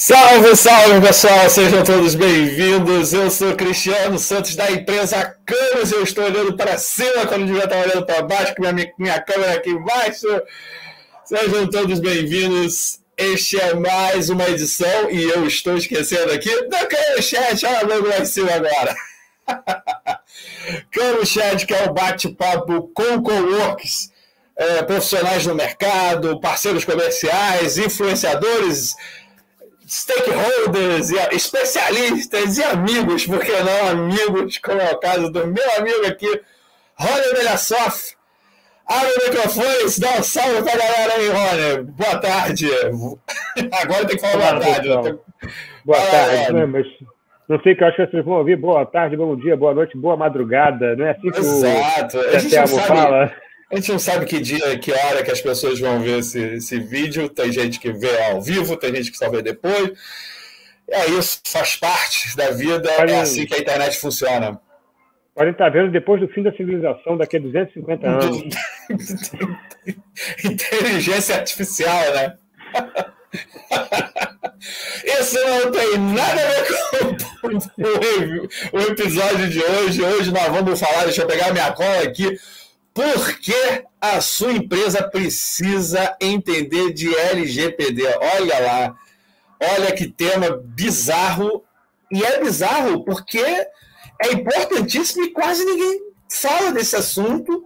[0.00, 3.12] Salve, salve pessoal, sejam todos bem-vindos.
[3.12, 5.90] Eu sou Cristiano Santos da empresa Camas.
[5.90, 9.54] Eu estou olhando para cima quando devia estar olhando para baixo, com minha, minha câmera
[9.54, 10.28] aqui embaixo.
[11.24, 13.00] Sejam todos bem-vindos.
[13.16, 17.66] Este é mais uma edição e eu estou esquecendo aqui da Cano Chat.
[17.66, 18.94] Olha logo lá em cima agora.
[20.92, 24.12] Cano Chat, que é o bate-papo com coworks,
[24.56, 28.94] é, profissionais no mercado, parceiros comerciais, influenciadores
[29.88, 36.06] stakeholders, e especialistas e amigos, porque não amigos, como é o caso do meu amigo
[36.06, 36.28] aqui,
[36.94, 38.16] Rony Melhassoff.
[38.86, 41.90] Abre o microfone, dá um salve pra galera aí, Rony.
[41.92, 42.68] Boa tarde.
[43.72, 44.88] Agora tem que falar boa tarde.
[44.88, 45.18] Né?
[45.84, 46.66] Boa tarde, né?
[46.66, 46.86] mas
[47.48, 49.96] não sei que eu acho que vocês vão ouvir boa tarde, bom dia, boa noite,
[49.96, 50.94] boa madrugada.
[50.96, 52.18] Não é assim que Exato.
[52.18, 52.78] o Exato.
[52.80, 53.32] fala?
[53.70, 56.80] A gente não sabe que dia, que hora que as pessoas vão ver esse, esse
[56.80, 57.28] vídeo.
[57.28, 59.92] Tem gente que vê ao vivo, tem gente que só vê depois.
[60.90, 64.58] É isso, faz parte da vida, é assim que a internet funciona.
[65.34, 68.42] Podem estar vendo depois do fim da civilização, daqui a 250 anos.
[70.44, 72.38] Inteligência artificial, né?
[75.20, 76.66] Isso não tem nada a ver
[77.42, 77.48] com
[78.78, 80.02] o episódio de hoje.
[80.02, 82.38] Hoje nós vamos falar, deixa eu pegar minha cola aqui
[82.98, 88.02] por que a sua empresa precisa entender de LGPD?
[88.34, 88.96] Olha lá,
[89.76, 91.62] olha que tema bizarro.
[92.10, 97.64] E é bizarro porque é importantíssimo e quase ninguém fala desse assunto.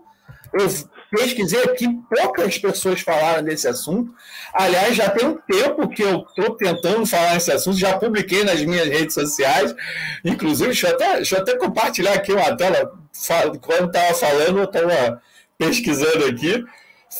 [0.52, 0.68] Eu
[1.12, 4.12] pesquisei aqui, poucas pessoas falaram desse assunto.
[4.54, 8.62] Aliás, já tem um tempo que eu estou tentando falar nesse assunto, já publiquei nas
[8.62, 9.74] minhas redes sociais.
[10.24, 12.92] Inclusive, deixa eu até, deixa eu até compartilhar aqui uma tela.
[13.60, 15.22] Quando estava falando, eu estava
[15.58, 16.64] pesquisando aqui.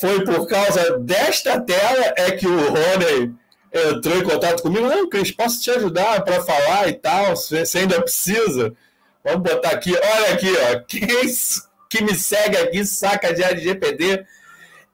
[0.01, 3.35] Foi por causa desta tela é que o Rony
[3.73, 4.89] entrou em contato comigo.
[4.89, 8.75] Não, Cris, posso te ajudar para falar e tal, você ainda precisa.
[9.23, 10.81] Vamos botar aqui, olha aqui, ó.
[10.89, 11.29] Quem
[11.93, 14.25] que me segue aqui, saca de LGPD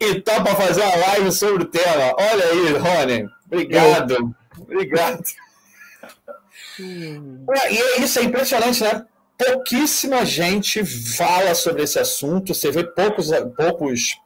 [0.00, 2.12] e tá para fazer uma live sobre o tema.
[2.18, 3.28] Olha aí, Rony.
[3.46, 4.14] Obrigado.
[4.14, 4.34] Eu...
[4.60, 5.22] Obrigado.
[6.80, 7.46] Hum.
[7.70, 9.04] E é isso, é impressionante, né?
[9.38, 14.18] Pouquíssima gente fala sobre esse assunto, você vê poucos, poucos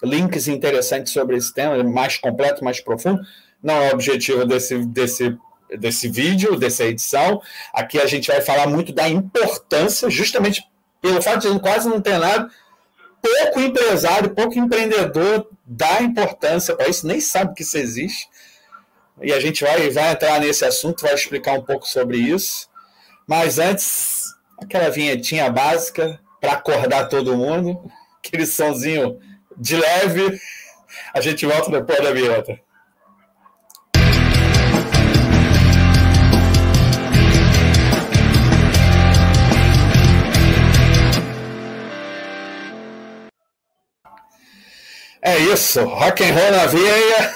[0.00, 3.20] links interessantes sobre esse tema, mais completo, mais profundo.
[3.60, 5.36] Não é o objetivo desse, desse,
[5.76, 7.42] desse vídeo, dessa edição.
[7.72, 10.62] Aqui a gente vai falar muito da importância, justamente
[11.04, 12.48] pelo fato de quase não ter nada,
[13.20, 18.26] pouco empresário, pouco empreendedor dá importância para isso, nem sabe que isso existe.
[19.20, 22.70] E a gente vai, vai entrar nesse assunto, vai explicar um pouco sobre isso.
[23.26, 27.84] Mas antes, aquela vinhetinha básica para acordar todo mundo,
[28.16, 29.20] aquele sonzinho
[29.58, 30.40] de leve.
[31.12, 32.58] A gente volta depois da vinheta.
[45.24, 47.34] É isso, rock and roll na veia.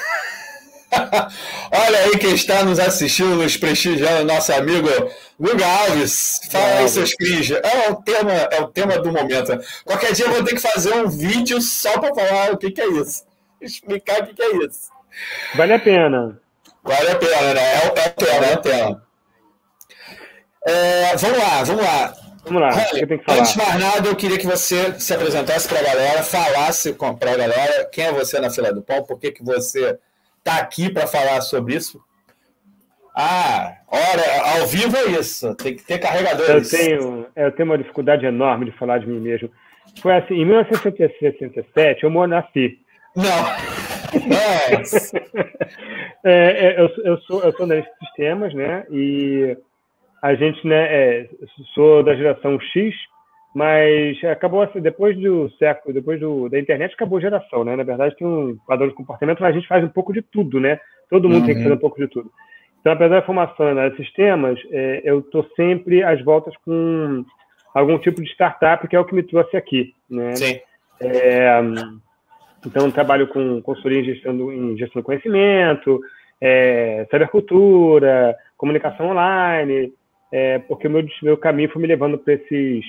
[1.73, 4.89] Olha aí quem está nos assistindo, nos prestigiando, nosso amigo
[5.41, 6.39] Guga Alves.
[6.51, 7.51] Fala aí, seus cris.
[7.51, 9.59] É o, tema, é o tema do momento.
[9.87, 12.81] Qualquer dia eu vou ter que fazer um vídeo só para falar o que, que
[12.83, 13.25] é isso.
[13.59, 14.91] Explicar o que, que é isso.
[15.55, 16.39] Vale a pena.
[16.85, 17.63] Vale a pena, né?
[17.63, 19.03] É, é o tema, é o tema.
[20.67, 22.15] É, vamos lá, vamos lá.
[22.49, 25.81] Vamos lá, Olha, que Antes de mais nada, eu queria que você se apresentasse para
[25.81, 29.31] a galera, falasse para a galera quem é você na fila do pão, por que,
[29.31, 29.99] que você
[30.39, 32.01] está aqui para falar sobre isso.
[33.15, 36.73] Ah, ora, ao vivo é isso, tem que ter carregadores.
[36.73, 39.51] Eu tenho, é, eu tenho uma dificuldade enorme de falar de mim mesmo.
[40.01, 42.79] Foi assim, em 1967, eu nasci.
[43.17, 43.25] Não.
[46.25, 48.87] é, é, eu, eu, sou, eu sou analista de sistemas, né?
[48.91, 49.57] E
[50.23, 51.29] a gente, né, é,
[51.75, 52.95] sou da geração X,
[53.55, 57.75] mas acabou assim, depois do século, depois do, da internet, acabou a geração, né?
[57.75, 60.61] Na verdade, tem um padrão de comportamento, mas a gente faz um pouco de tudo,
[60.61, 60.79] né?
[61.11, 61.47] Todo mundo uhum.
[61.47, 62.31] tem que fazer um pouco de tudo.
[62.81, 67.25] Então, apesar da formação em sistemas, é, eu estou sempre às voltas com
[67.75, 70.37] algum tipo de startup, que é o que me trouxe aqui, né?
[70.37, 70.61] Sim.
[71.01, 71.61] É,
[72.67, 76.01] então, trabalho com consultoria em gestão do, em gestão do conhecimento,
[76.41, 79.93] é, cybercultura, comunicação online,
[80.31, 82.85] é, porque o meu, meu caminho foi me levando para esses,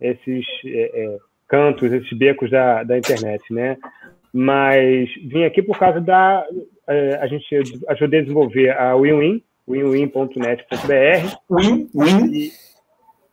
[0.00, 1.18] esses é, é,
[1.48, 3.76] cantos, esses becos da, da internet, né?
[4.32, 6.44] Mas vim aqui por causa da...
[6.88, 7.46] É, a gente
[7.88, 11.36] ajudei a desenvolver a WinWin, winwin.net.br.
[11.50, 12.50] Win, win.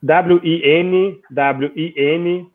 [0.03, 2.49] W-I-N, W-I-N.net.br.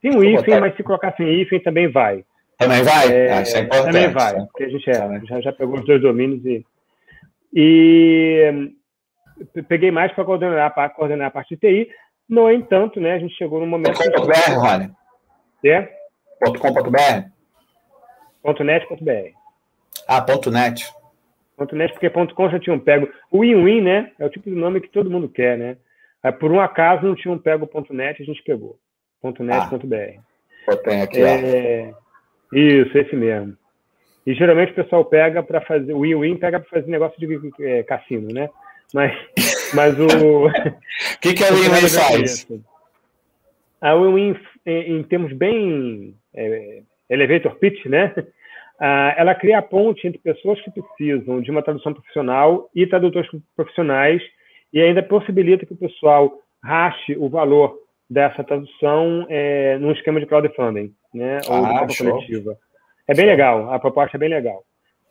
[0.00, 2.24] Tem um hífen, mas se colocar sem hífen também vai.
[2.58, 3.12] Também vai?
[3.12, 3.92] É, ah, isso é importante.
[3.92, 6.64] Também vai, porque a gente é, já, já pegou os dois domínios e
[7.52, 8.70] E
[9.68, 11.90] peguei mais para coordenar, coordenar a parte de TI.
[12.28, 13.96] No entanto, né, a gente chegou no momento.
[13.96, 14.90] .com.br, Rony?
[15.64, 15.82] É?
[16.58, 17.36] .com.br?
[18.64, 19.36] .net.br.
[20.06, 20.84] Ah, ponto .net.
[21.56, 23.08] Ponto .net, porque ponto .com já tinham pego.
[23.30, 24.12] O win-win, né?
[24.18, 25.76] É o tipo de nome que todo mundo quer, né?
[26.38, 28.78] Por um acaso não tinham pego ponto .net, a gente pegou.
[29.20, 30.20] Ponto .net.br.
[30.68, 31.94] Ah, tem aqui, é...
[32.52, 33.56] Isso, esse mesmo.
[34.26, 35.92] E geralmente o pessoal pega para fazer.
[35.92, 38.50] O win-win pega para fazer negócio de é, cassino, né?
[38.94, 39.12] Mas,
[39.74, 40.46] mas o.
[40.46, 40.50] O
[41.20, 42.46] que, que a win-win faz?
[43.80, 48.14] A win-win, em, em termos bem é, elevator pitch, né?
[48.78, 53.28] Ah, ela cria a ponte entre pessoas que precisam de uma tradução profissional e tradutores
[53.54, 54.22] profissionais
[54.72, 56.30] e ainda possibilita que o pessoal
[56.62, 57.78] rache o valor
[58.08, 61.40] dessa tradução é, num esquema de crowdfunding, né?
[61.48, 62.56] Ou ah, de coletiva.
[63.08, 64.62] É bem legal, a proposta é bem legal.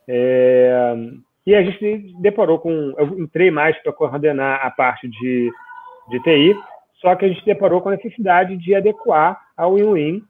[0.07, 0.95] É,
[1.45, 2.93] e a gente deparou com.
[2.97, 5.51] Eu entrei mais para coordenar a parte de,
[6.09, 6.55] de TI,
[7.01, 10.23] só que a gente deparou com a necessidade de adequar ao win-win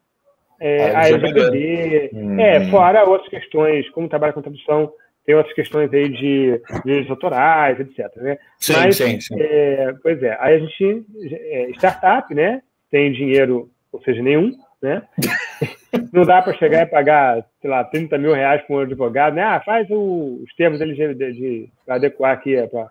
[0.59, 2.39] é, a LGPD, hum.
[2.39, 4.91] é, fora outras questões, como trabalha com tradução,
[5.25, 8.05] tem outras questões aí de direitos autorais, etc.
[8.17, 8.37] Né?
[8.59, 9.35] Sim, Mas, sim, sim.
[9.39, 12.61] É, pois é, aí a gente, é, startup, né,
[12.91, 14.51] tem dinheiro, ou seja, nenhum,
[14.81, 15.01] né?
[16.15, 19.43] Não dá para chegar e pagar, sei lá, 30 mil reais para um advogado, né?
[19.43, 22.89] Ah, faz o, os termos LGPD, de, adequar aqui é, para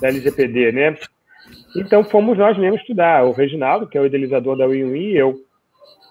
[0.00, 0.96] da LGPD, né?
[1.76, 5.36] Então fomos nós mesmos estudar, o Reginaldo, que é o idealizador da WinWin, e eu,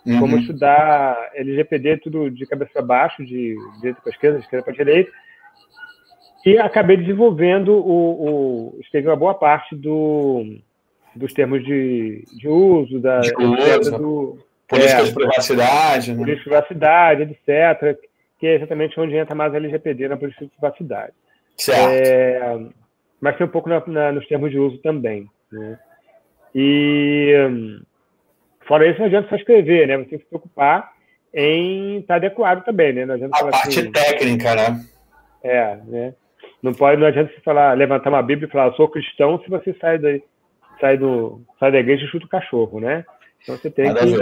[0.08, 0.22] Uhum.
[0.22, 4.74] Como estudar LGPD tudo de cabeça para baixo, de direita para esquerda, de esquerda para
[4.74, 5.12] direita.
[6.46, 10.46] E acabei desenvolvendo o, o escrevi uma boa parte do,
[11.14, 16.18] dos termos de, de uso, da de uso, do, política é, de privacidade, né?
[16.18, 17.98] política de privacidade, etc.,
[18.40, 21.14] que é exatamente onde entra mais a LGPD na política de privacidade.
[21.58, 21.90] Certo.
[21.90, 22.60] É,
[23.20, 25.28] mas tem um pouco na, na, nos termos de uso também.
[25.52, 25.80] Né?
[26.54, 27.82] E
[28.68, 29.98] Fora isso, não adianta só escrever, né?
[29.98, 30.92] Você tem que se preocupar
[31.34, 33.06] em estar adequado também, né?
[33.06, 34.86] Não adianta a parte assim, técnica, né?
[35.42, 36.14] É, né?
[36.62, 39.74] Não pode, não adianta você falar, levantar uma Bíblia e falar, sou cristão, se você
[39.80, 40.10] sai da,
[40.82, 43.06] sai do, sai da igreja e chuta o cachorro, né?
[43.42, 44.18] Então você tem Nada que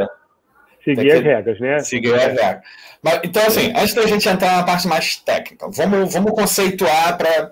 [0.85, 1.79] seguir as regras, né?
[1.79, 2.61] Seguir as regras.
[3.01, 7.51] Mas, então, assim, antes da gente entrar na parte mais técnica, vamos, vamos conceituar para.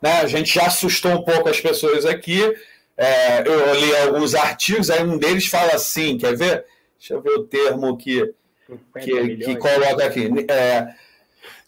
[0.00, 2.54] Né, a gente já assustou um pouco as pessoas aqui
[2.96, 6.64] é, eu li alguns artigos, aí um deles fala assim, quer ver?
[6.98, 8.32] Deixa eu ver o termo que,
[9.00, 10.28] que, que coloca aqui.
[10.48, 10.88] É,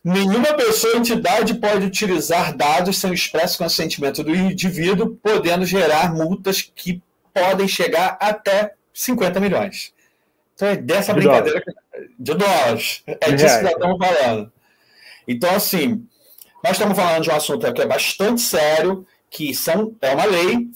[0.04, 6.14] nenhuma pessoa ou entidade pode utilizar dados sem o expresso consentimento do indivíduo, podendo gerar
[6.14, 7.02] multas que
[7.34, 9.92] podem chegar até 50 milhões.
[10.56, 12.10] Então é dessa de brincadeira dólares.
[12.18, 13.02] de dólares.
[13.06, 14.52] É disso que nós estamos falando.
[15.28, 16.08] Então, assim,
[16.64, 20.70] nós estamos falando de um assunto que é bastante sério, que são, é uma lei,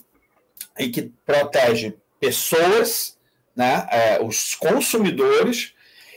[0.79, 3.17] e que protege pessoas,
[3.57, 5.75] né, é, os consumidores,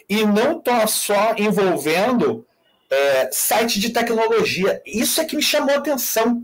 [0.09, 2.45] e não está só envolvendo
[2.89, 4.81] é, site de tecnologia.
[4.85, 6.43] Isso é que me chamou a atenção.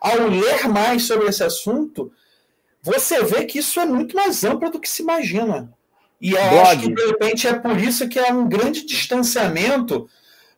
[0.00, 2.10] Ao ler mais sobre esse assunto,
[2.80, 5.72] você vê que isso é muito mais amplo do que se imagina.
[6.20, 6.60] E eu Blog.
[6.62, 10.08] acho que, de repente, é por isso que é um grande distanciamento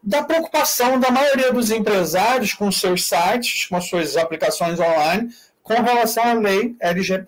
[0.03, 5.29] da preocupação da maioria dos empresários com seus sites, com suas aplicações online,
[5.63, 7.25] com relação à lei LG,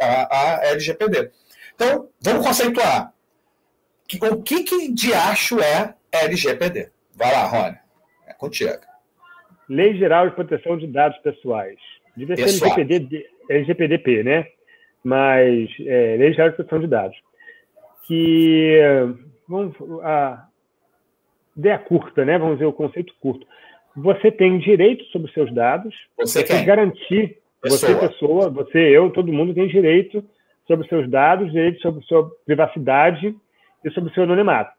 [0.62, 1.30] LGPD.
[1.74, 3.12] Então, vamos conceituar.
[4.30, 6.90] O que, que de acho é LGPD?
[7.14, 7.76] Vai lá, Rony.
[8.26, 8.72] É contigo.
[9.68, 11.78] Lei Geral de Proteção de Dados Pessoais.
[12.16, 14.46] Devia ser LGPD, LGPDP, né?
[15.04, 17.16] Mas é, Lei Geral de Proteção de Dados.
[18.02, 18.78] Que
[19.48, 20.46] vamos, a
[21.56, 22.38] ideia curta, né?
[22.38, 23.46] Vamos dizer o conceito curto.
[23.94, 27.78] Você tem direito sobre os seus dados, você, tem garantir Pessoa.
[27.78, 30.22] Você, pessoa, você, eu, todo mundo tem direito
[30.66, 33.36] sobre seus dados, direito sobre sua privacidade
[33.84, 34.72] e sobre o seu anonimato.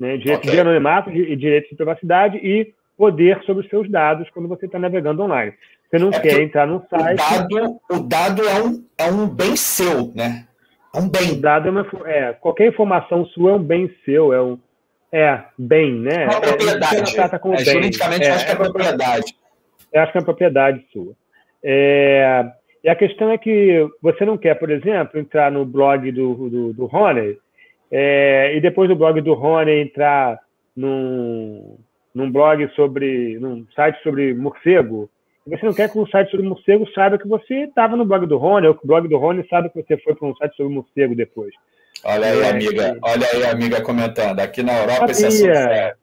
[0.00, 0.16] Né?
[0.16, 0.50] Direito okay.
[0.50, 4.80] de anonimato e direito de privacidade e poder sobre os seus dados quando você está
[4.80, 5.54] navegando online.
[5.88, 7.20] Você não é quer entrar num site.
[7.20, 10.48] O dado, o dado é, um, é um bem seu, né?
[10.94, 11.40] É um bem.
[11.40, 14.58] Dado é, uma, é qualquer informação sua é um bem seu, é um
[15.12, 16.24] é bem, né?
[16.24, 17.20] É uma propriedade.
[17.20, 17.66] É, como é, bem.
[17.66, 19.36] Juridicamente, é, acho que é propriedade.
[19.92, 21.12] Eu acho que é uma propriedade sua.
[21.62, 22.44] É,
[22.82, 26.72] e a questão é que você não quer, por exemplo, entrar no blog do, do,
[26.72, 27.38] do Rony
[27.92, 30.40] é, e depois do blog do Rony entrar
[30.76, 31.78] num,
[32.12, 35.08] num blog sobre, num site sobre morcego.
[35.46, 38.38] Você não quer que o site sobre morcego saiba que você estava no blog do
[38.38, 40.74] Rony, ou que o blog do Rony saiba que você foi para um site sobre
[40.74, 41.52] morcego depois.
[42.02, 42.98] Olha aí, é, amiga.
[43.02, 44.40] Olha aí, amiga, comentando.
[44.40, 45.96] Aqui na Europa, isso é sucesso.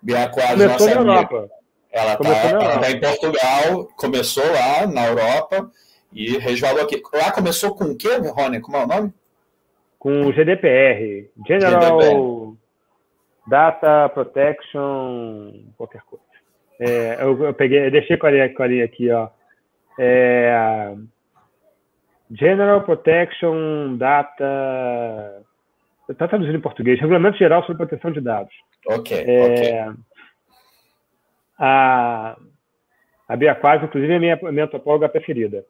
[0.00, 1.10] Bia Quadros, nossa amiga.
[1.10, 1.48] Europa.
[1.92, 5.70] Ela está tá em Portugal, começou lá na Europa
[6.12, 7.00] e resvalou aqui.
[7.12, 8.60] Lá começou com o quê, Rony?
[8.60, 9.14] Como é o nome?
[9.98, 11.30] Com o GDPR.
[11.46, 12.56] General GDPR.
[13.46, 16.23] Data Protection, qualquer coisa.
[16.80, 19.28] É, eu, eu, peguei, eu deixei com a linha, com a linha aqui, ó.
[19.98, 20.94] É,
[22.30, 25.42] General Protection Data.
[26.08, 27.00] Está traduzindo em português.
[27.00, 28.54] Regulamento Geral sobre Proteção de Dados.
[28.88, 29.16] Ok.
[29.16, 30.02] É, okay.
[31.58, 32.36] A,
[33.28, 35.64] a Bia Quaz, inclusive, é a minha, minha topóloga preferida.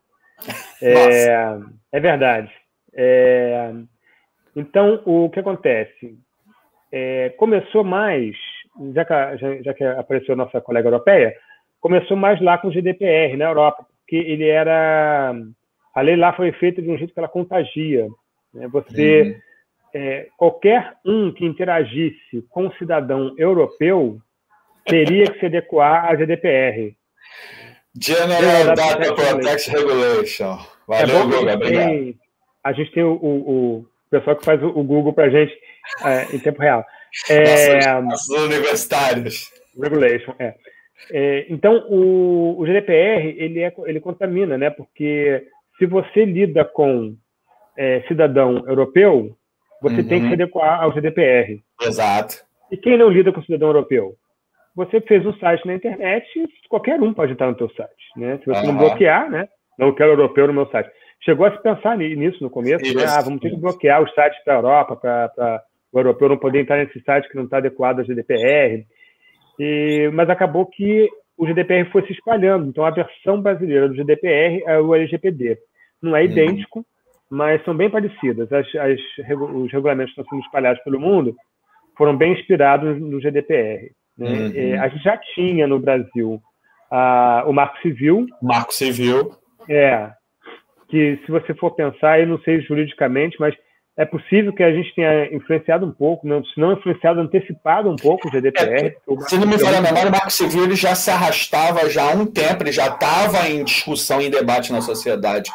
[0.82, 1.58] É,
[1.92, 2.50] é verdade.
[2.92, 3.72] É,
[4.56, 6.18] então, o que acontece?
[6.90, 8.36] É, começou mais,
[8.94, 11.34] já que, já, já que apareceu nossa colega europeia,
[11.80, 15.34] começou mais lá com o GDPR na Europa, porque ele era.
[15.94, 18.08] A lei lá foi feita de um jeito que ela contagia.
[18.52, 18.68] Né?
[18.68, 19.40] Você.
[19.96, 24.18] É, qualquer um que interagisse com um cidadão europeu
[24.84, 26.96] teria que se adequar à GDPR.
[28.00, 30.58] General Data Protection Regulation.
[30.88, 32.14] Valeu, é Guga, obrigado.
[32.64, 35.56] a gente tem o, o, o, pessoal que faz o, o Google para a gente
[36.04, 36.84] é, em tempo real.
[37.28, 39.50] É, nossos universitários.
[39.80, 40.54] Regulation, é.
[41.10, 44.70] é então, o, o, GDPR, ele, é, ele contamina, né?
[44.70, 45.46] Porque
[45.78, 47.16] se você lida com
[47.76, 49.36] é, cidadão europeu,
[49.82, 50.08] você uhum.
[50.08, 50.32] tem que se uhum.
[50.32, 51.60] adequar ao GDPR.
[51.82, 52.36] Exato.
[52.70, 54.14] E quem não lida com cidadão europeu?
[54.76, 56.26] Você fez um site na internet,
[56.68, 58.38] qualquer um pode entrar no teu site, né?
[58.38, 58.72] Se você uhum.
[58.72, 59.48] não bloquear, né?
[59.78, 60.90] Não quero europeu no meu site.
[61.24, 63.04] Chegou a se pensar nisso no começo, né?
[63.08, 65.62] Ah, vamos ter que bloquear os sites para a Europa, para
[65.94, 68.84] o europeu não poder entrar nesse site que não está adequado ao GDPR.
[69.58, 72.68] E, mas acabou que o GDPR foi se espalhando.
[72.68, 75.58] Então, a versão brasileira do GDPR é o LGPD.
[76.02, 76.26] Não é uhum.
[76.26, 76.84] idêntico,
[77.30, 78.52] mas são bem parecidas.
[78.52, 79.00] As, as,
[79.54, 81.34] os regulamentos que estão sendo espalhados pelo mundo
[81.96, 83.90] foram bem inspirados no GDPR.
[84.18, 84.28] Né?
[84.28, 84.82] Uhum.
[84.82, 86.40] A gente já tinha no Brasil
[86.90, 88.26] a, o Marco Civil.
[88.42, 89.32] Marco Civil.
[89.68, 90.10] É.
[90.88, 93.54] Que se você for pensar, eu não sei juridicamente, mas
[93.96, 97.96] é possível que a gente tenha influenciado um pouco, não, se não influenciado, antecipado um
[97.96, 98.86] pouco o GDPR.
[98.86, 101.88] É, o se não me falha a memória, o Marco Civil ele já se arrastava
[101.88, 105.50] já há um tempo, ele já estava em discussão, em debate na sociedade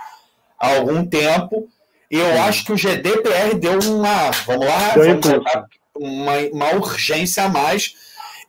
[0.58, 1.68] há algum tempo.
[2.10, 2.40] E eu Sim.
[2.40, 7.94] acho que o GDPR deu uma, vamos lá, vamos uma, uma urgência a mais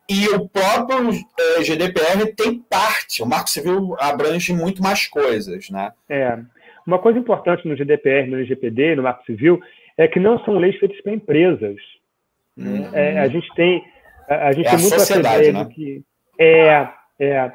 [0.08, 5.92] e o próprio é, GDPR tem parte, o Marco Civil abrange muito mais coisas, né?
[6.08, 6.36] É.
[6.84, 9.60] Uma coisa importante no GDPR, no LGPD, no Marco Civil,
[10.00, 11.76] é que não são leis feitas para empresas.
[12.56, 12.88] Uhum.
[12.94, 13.84] É, a gente tem,
[14.26, 15.68] a, a gente é tem muito essa ideia né?
[15.70, 16.02] que
[16.38, 16.88] é,
[17.20, 17.52] é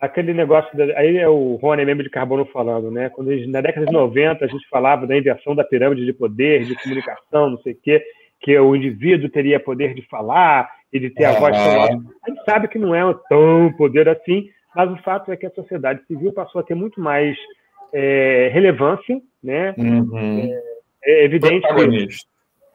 [0.00, 3.10] aquele negócio, da, aí é o Rony mesmo de Carbono falando, né?
[3.10, 6.64] Quando gente, na década de 90 a gente falava da inversão da pirâmide de poder,
[6.64, 8.02] de comunicação, não sei o quê,
[8.40, 11.98] que o indivíduo teria poder de falar e de ter a voz sonora.
[12.24, 15.50] A gente sabe que não é tão poder assim, mas o fato é que a
[15.50, 17.36] sociedade civil passou a ter muito mais
[17.92, 19.74] é, relevância, né?
[19.76, 20.71] Uhum.
[21.04, 22.28] É, evidente Protagonista.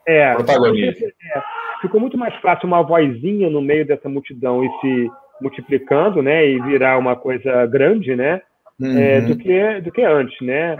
[0.06, 1.06] que é, Protagonista.
[1.06, 1.42] É,
[1.82, 6.48] ficou muito mais fácil uma vozinha no meio dessa multidão e se multiplicando, né?
[6.48, 8.42] E virar uma coisa grande, né?
[8.82, 9.00] É, uhum.
[9.00, 10.78] É, do que do que antes, né?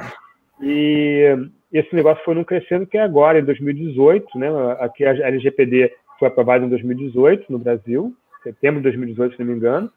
[0.62, 1.36] E
[1.72, 4.48] esse negócio foi não crescendo que é agora em 2018, né?
[4.80, 8.14] Aqui a LGPD foi aprovado em 2018 no Brasil,
[8.44, 9.92] setembro de 2018, se não me engano.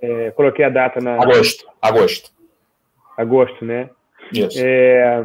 [0.00, 1.14] É, coloquei a data na.
[1.14, 1.66] Agosto.
[1.80, 2.30] Agosto.
[3.16, 3.90] Agosto, né?
[4.32, 4.58] Isso.
[4.60, 5.22] É,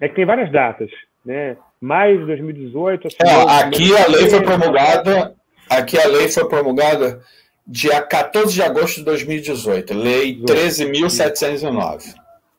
[0.00, 0.90] é que tem várias datas,
[1.24, 1.56] né?
[1.80, 3.06] Maio de 2018.
[3.06, 5.34] Assim, é, aqui a lei foi promulgada.
[5.68, 7.20] Aqui a lei foi promulgada
[7.66, 12.14] dia 14 de agosto de 2018, Lei 13.709.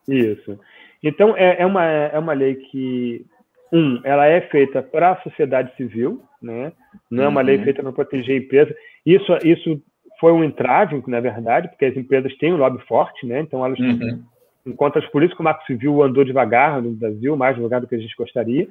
[0.07, 0.59] Isso.
[1.01, 3.25] Então, é, é, uma, é uma lei que,
[3.71, 6.73] um, ela é feita para a sociedade civil, né?
[7.09, 7.63] Não é uma lei uhum.
[7.63, 8.75] feita para proteger a empresa.
[9.05, 9.81] Isso, isso
[10.19, 13.39] foi um entrave, na verdade, porque as empresas têm um lobby forte, né?
[13.39, 14.23] Então elas uhum.
[14.67, 17.95] Enquanto por isso que o Marco Civil andou devagar no Brasil, mais devagar do que
[17.95, 18.67] a gente gostaria,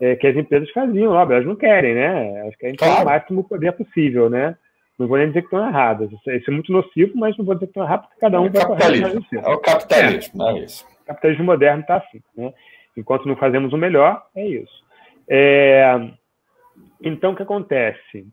[0.00, 2.40] é, que as empresas faziam lobby, elas não querem, né?
[2.40, 4.56] Elas querem ter o máximo poder possível, né?
[4.98, 6.10] Não vou nem dizer que estão erradas.
[6.10, 8.40] Isso, é, isso, é muito nocivo, mas não vou dizer que estão erradas, porque cada
[8.40, 9.26] um é vai capitalismo.
[9.32, 10.86] É o capitalismo, é, é isso.
[11.02, 12.52] O capitalismo moderno está assim, né?
[12.96, 14.84] Enquanto não fazemos o melhor, é isso.
[15.28, 16.10] É,
[17.02, 18.26] então, o que acontece?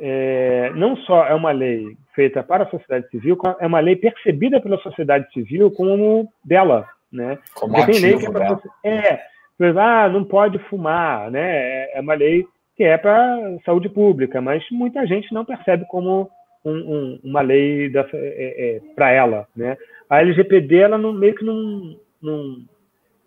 [0.00, 4.60] É, não só é uma lei feita para a sociedade civil, é uma lei percebida
[4.60, 7.38] pela sociedade civil como dela, né?
[7.54, 9.20] Como Porque ativo, tem lei que é para né?
[9.60, 11.90] é, ah, não pode fumar, né?
[11.92, 16.30] É uma lei que é para saúde pública, mas muita gente não percebe como
[16.64, 19.76] um, um, uma lei é, é, para ela, né?
[20.08, 22.56] A LGPD ela não, meio que não, não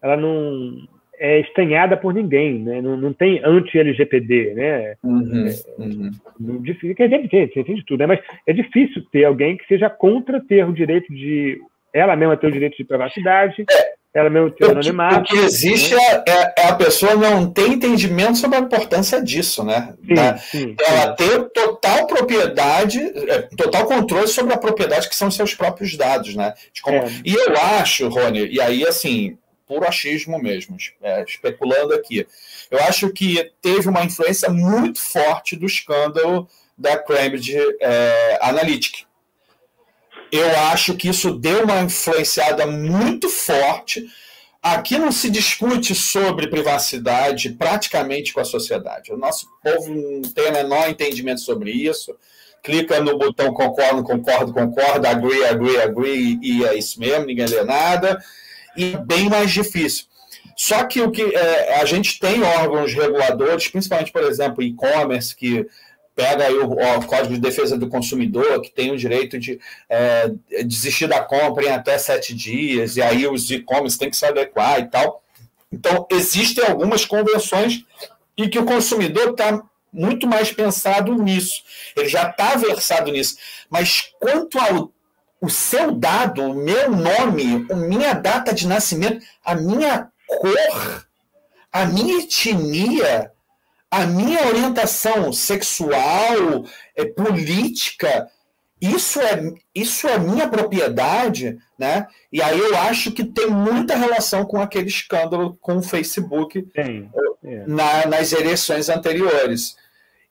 [0.02, 0.88] ela não
[1.22, 2.82] é estanhada por ninguém, né?
[2.82, 4.96] Não, não tem anti-LGPD, né?
[5.04, 6.62] Uhum, é, uhum.
[6.64, 8.08] Difícil, quer dizer, tem, tem de tudo, né?
[8.08, 11.62] Mas é difícil ter alguém que seja contra ter o direito de
[11.94, 15.20] ela mesma ter o direito de privacidade, é, ela mesmo tem o anonimato.
[15.20, 16.24] O que existe né?
[16.28, 19.94] é, é, a pessoa não ter entendimento sobre a importância disso, né?
[20.04, 21.16] Sim, da, sim, ela sim.
[21.18, 26.54] ter total propriedade, é, total controle sobre a propriedade que são seus próprios dados, né?
[26.82, 26.98] Como...
[26.98, 27.06] É.
[27.24, 29.38] E eu acho, Rony, e aí assim,
[29.72, 32.28] puro achismo mesmo, é, especulando aqui,
[32.70, 36.48] eu acho que teve uma influência muito forte do escândalo
[36.78, 39.12] da Cambridge é, Analytica
[40.32, 44.08] eu acho que isso deu uma influenciada muito forte.
[44.64, 49.12] Aqui não se discute sobre privacidade praticamente com a sociedade.
[49.12, 52.16] O nosso povo não tem o menor entendimento sobre isso.
[52.64, 57.64] Clica no botão concordo, concordo, concordo, agree, agree, agree, e é isso mesmo, ninguém lê
[57.64, 58.24] nada.
[58.76, 60.06] E é bem mais difícil.
[60.56, 65.66] Só que o que é, a gente tem órgãos reguladores, principalmente, por exemplo, e-commerce, que
[66.16, 70.32] pega aí o, o, Código de Defesa do Consumidor, que tem o direito de é,
[70.66, 74.80] desistir da compra em até sete dias, e aí os e-commerce têm que se adequar
[74.80, 75.24] e tal.
[75.72, 77.86] Então, existem algumas convenções
[78.38, 81.64] e que o consumidor está muito mais pensado nisso.
[81.96, 83.38] Ele já está versado nisso.
[83.70, 84.92] Mas quanto ao
[85.42, 91.08] o seu dado, o meu nome, a minha data de nascimento, a minha cor,
[91.74, 93.32] a minha etnia,
[93.90, 96.64] a minha orientação sexual,
[96.96, 98.30] é, política,
[98.82, 102.08] isso é, isso é minha propriedade, né?
[102.32, 107.04] E aí eu acho que tem muita relação com aquele escândalo com o Facebook é.
[107.68, 109.76] na, nas eleições anteriores.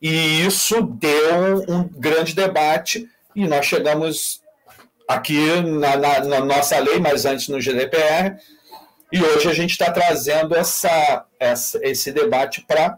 [0.01, 4.40] E isso deu um, grande debate e nós chegamos
[5.13, 8.37] aqui na, na, na nossa lei, mas antes no GDPR,
[9.11, 12.97] e hoje a gente está trazendo essa, essa, esse debate para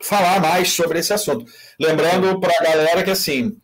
[0.00, 1.44] falar mais sobre esse assunto.
[1.78, 3.56] Lembrando para a galera que assim,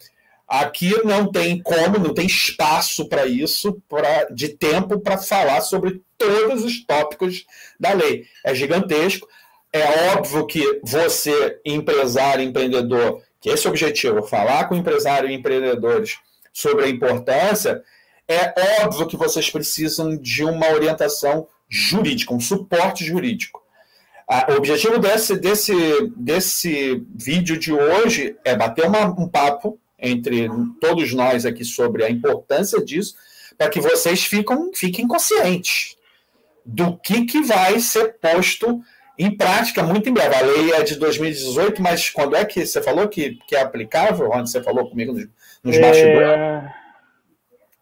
[0.46, 6.02] aqui não tem como, não tem espaço para isso, pra, de tempo para falar sobre
[6.18, 7.46] todos os tópicos
[7.80, 8.26] da lei.
[8.44, 9.26] É gigantesco.
[9.72, 15.32] É óbvio que você, empresário, empreendedor, que esse é o objetivo, falar com empresário e
[15.32, 16.18] empreendedores
[16.52, 17.82] sobre a importância,
[18.28, 23.62] é óbvio que vocês precisam de uma orientação jurídica, um suporte jurídico.
[24.48, 25.74] O objetivo desse, desse,
[26.16, 30.48] desse vídeo de hoje é bater uma, um papo entre
[30.80, 33.14] todos nós aqui sobre a importância disso,
[33.58, 35.96] para que vocês ficam, fiquem conscientes
[36.64, 38.82] do que, que vai ser posto
[39.18, 40.34] em prática muito em breve.
[40.34, 44.30] A lei é de 2018, mas quando é que você falou que, que é aplicável?
[44.32, 45.14] Onde você falou comigo
[45.64, 46.72] nos, nos é...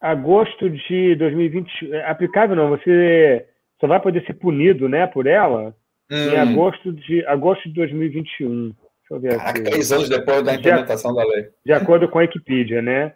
[0.00, 1.92] Agosto de 2020.
[1.92, 3.46] É aplicável não, você
[3.80, 5.74] só vai poder ser punido né, por ela
[6.10, 6.30] Hum.
[6.32, 8.68] Em agosto de, agosto de 2021.
[8.68, 8.76] Deixa
[9.10, 9.62] eu ver aqui.
[9.62, 11.48] três anos depois da implementação de, da lei.
[11.64, 13.12] De acordo com a Wikipedia, né?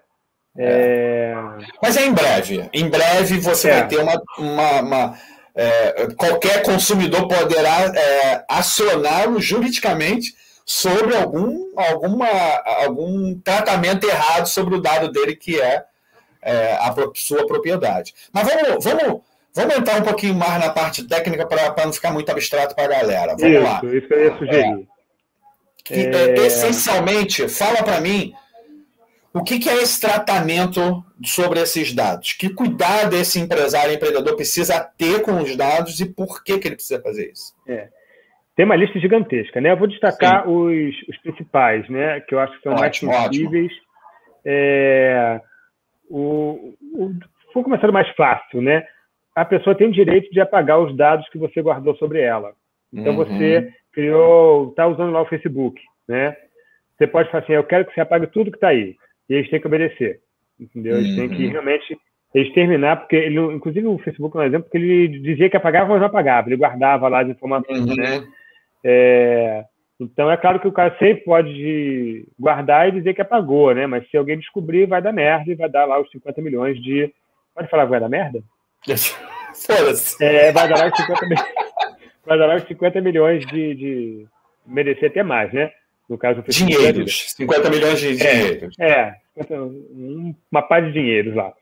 [0.56, 1.34] É...
[1.82, 2.68] Mas é em breve.
[2.72, 3.80] Em breve você é.
[3.80, 4.22] vai ter uma.
[4.38, 5.14] uma, uma
[5.56, 10.32] é, qualquer consumidor poderá é, acionar juridicamente
[10.64, 12.28] sobre algum, alguma,
[12.84, 15.84] algum tratamento errado sobre o dado dele, que é,
[16.42, 18.14] é a sua propriedade.
[18.32, 19.22] Mas vamos, vamos
[19.56, 22.88] Vamos entrar um pouquinho mais na parte técnica para não ficar muito abstrato para a
[22.88, 23.36] galera.
[23.36, 23.80] Vamos isso, lá.
[23.84, 24.88] Isso que eu ia sugerir.
[25.90, 26.46] É, é...
[26.46, 28.34] Essencialmente, fala para mim
[29.32, 32.32] o que, que, é esse tratamento sobre esses dados?
[32.32, 36.76] Que cuidado esse empresário, empreendedor precisa ter com os dados e por que, que ele
[36.76, 37.54] precisa fazer isso?
[37.66, 37.88] É.
[38.56, 39.72] Tem uma lista gigantesca, né?
[39.72, 42.20] Eu vou destacar os, os, principais, né?
[42.20, 43.72] Que eu acho que são ótimo, mais sensíveis.
[44.44, 45.40] É,
[46.08, 47.10] o, o,
[47.52, 48.86] vou começar mais fácil, né?
[49.34, 52.52] a pessoa tem direito de apagar os dados que você guardou sobre ela.
[52.92, 53.24] Então uhum.
[53.24, 56.36] você criou, está usando lá o Facebook, né?
[56.96, 58.94] Você pode falar assim, eu quero que você apague tudo que está aí.
[59.28, 60.20] E eles têm que obedecer,
[60.60, 60.96] entendeu?
[60.98, 61.50] Eles têm que uhum.
[61.50, 61.98] realmente
[62.32, 66.00] exterminar, porque ele, inclusive o Facebook é um exemplo, porque ele dizia que apagava, mas
[66.00, 67.96] não apagava, ele guardava lá as informações, uhum.
[67.96, 68.24] né?
[68.84, 69.64] É,
[69.98, 73.86] então é claro que o cara sempre pode guardar e dizer que apagou, né?
[73.86, 77.12] Mas se alguém descobrir, vai dar merda e vai dar lá os 50 milhões de.
[77.54, 78.42] Pode falar que vai dar merda?
[80.20, 81.54] É, vai dar mais 50 milhões,
[82.26, 84.26] vai dar mais 50 milhões de, de.
[84.66, 85.70] merecer até mais, né?
[86.08, 87.32] No caso Dinheiros.
[87.32, 88.76] 50 milhões de dinheiros.
[88.78, 89.58] É, é
[90.52, 91.52] uma paz de dinheiros lá.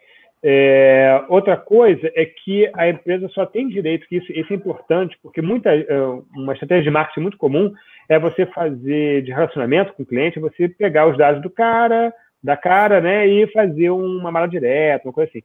[0.44, 5.16] É, outra coisa é que a empresa só tem direito, que isso, isso é importante,
[5.22, 6.00] porque muita, é,
[6.35, 7.72] uma estratégia de marketing muito comum
[8.09, 12.57] é você fazer de relacionamento com o cliente, você pegar os dados do cara, da
[12.57, 15.42] cara, né, e fazer uma mala direta, uma coisa assim.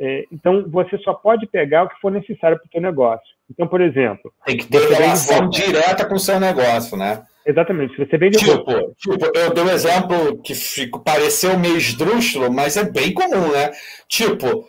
[0.00, 3.34] É, então, você só pode pegar o que for necessário para o seu negócio.
[3.50, 4.32] Então, por exemplo...
[4.46, 7.22] Tem que ter relação direta com o seu negócio, né?
[7.44, 7.96] Exatamente.
[7.96, 8.94] Se você vende tipo.
[8.94, 13.72] Tipo, eu dou um exemplo que fico, pareceu meio esdrúxulo, mas é bem comum, né?
[14.08, 14.68] Tipo,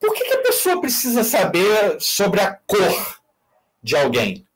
[0.00, 3.20] por que, que a pessoa precisa saber sobre a cor
[3.82, 4.46] de alguém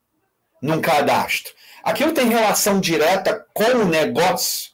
[0.62, 1.52] num cadastro?
[1.82, 4.70] Aquilo tem relação direta com o negócio?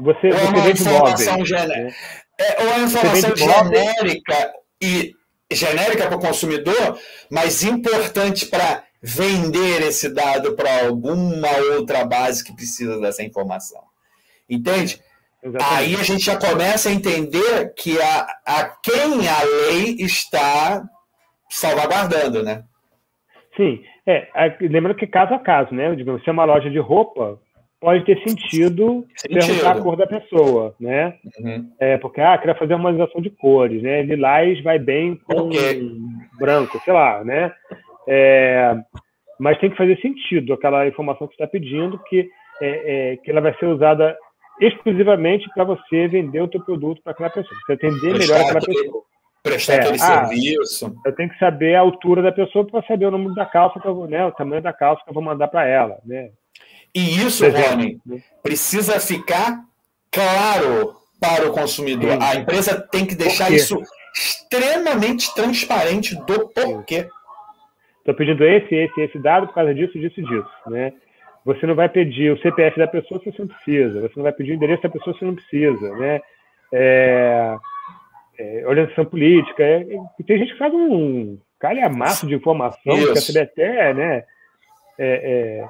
[0.00, 1.84] Você, ou é uma informação genérica.
[1.84, 1.94] Né?
[2.38, 5.14] É, ou é uma informação genérica e
[5.50, 6.98] genérica para o consumidor,
[7.30, 13.82] mas importante para vender esse dado para alguma outra base que precisa dessa informação.
[14.48, 15.00] Entende?
[15.42, 15.74] Exatamente.
[15.74, 20.84] Aí a gente já começa a entender que a, a quem a lei está
[21.50, 22.62] salvaguardando, né?
[23.56, 24.28] Sim, é,
[24.60, 25.94] lembrando que caso a caso, né?
[25.94, 27.38] Digamos, se é uma loja de roupa,
[27.80, 29.46] pode ter sentido, sentido.
[29.46, 31.14] perguntar a cor da pessoa, né?
[31.40, 31.70] Uhum.
[31.80, 34.02] É, porque, ah, queria fazer uma harmonização de cores, né?
[34.02, 35.90] Lilás vai bem com okay.
[36.38, 37.52] branco, sei lá, né?
[38.08, 38.74] É,
[39.38, 42.28] mas tem que fazer sentido aquela informação que você está pedindo, que,
[42.60, 44.16] é, é, que ela vai ser usada
[44.60, 49.02] exclusivamente para você vender o teu produto para aquela pessoa, você atender melhor aquela pessoa.
[49.42, 50.94] Prestar aquele ah, serviço.
[51.04, 53.88] Eu tenho que saber a altura da pessoa para saber o número da calça, que
[53.88, 55.98] eu vou, né, o tamanho da calça que eu vou mandar para ela.
[56.04, 56.30] Né?
[56.94, 57.98] E isso, Rony,
[58.42, 59.64] precisa ficar
[60.12, 62.12] claro para o consumidor.
[62.12, 62.18] Sim.
[62.20, 63.76] A empresa tem que deixar isso
[64.14, 67.08] extremamente transparente do porquê.
[68.02, 70.92] Estou pedindo esse, esse, esse dado por causa disso, disso, disso, né?
[71.44, 74.00] Você não vai pedir o CPF da pessoa se você não precisa.
[74.00, 76.20] Você não vai pedir o endereço da pessoa se você não precisa, né?
[76.72, 77.56] É,
[78.38, 79.62] é, orientação política.
[79.62, 79.84] É,
[80.26, 83.12] tem gente que faz um calhamaço de informação, Isso.
[83.12, 84.24] quer saber até, né?
[84.98, 85.68] É,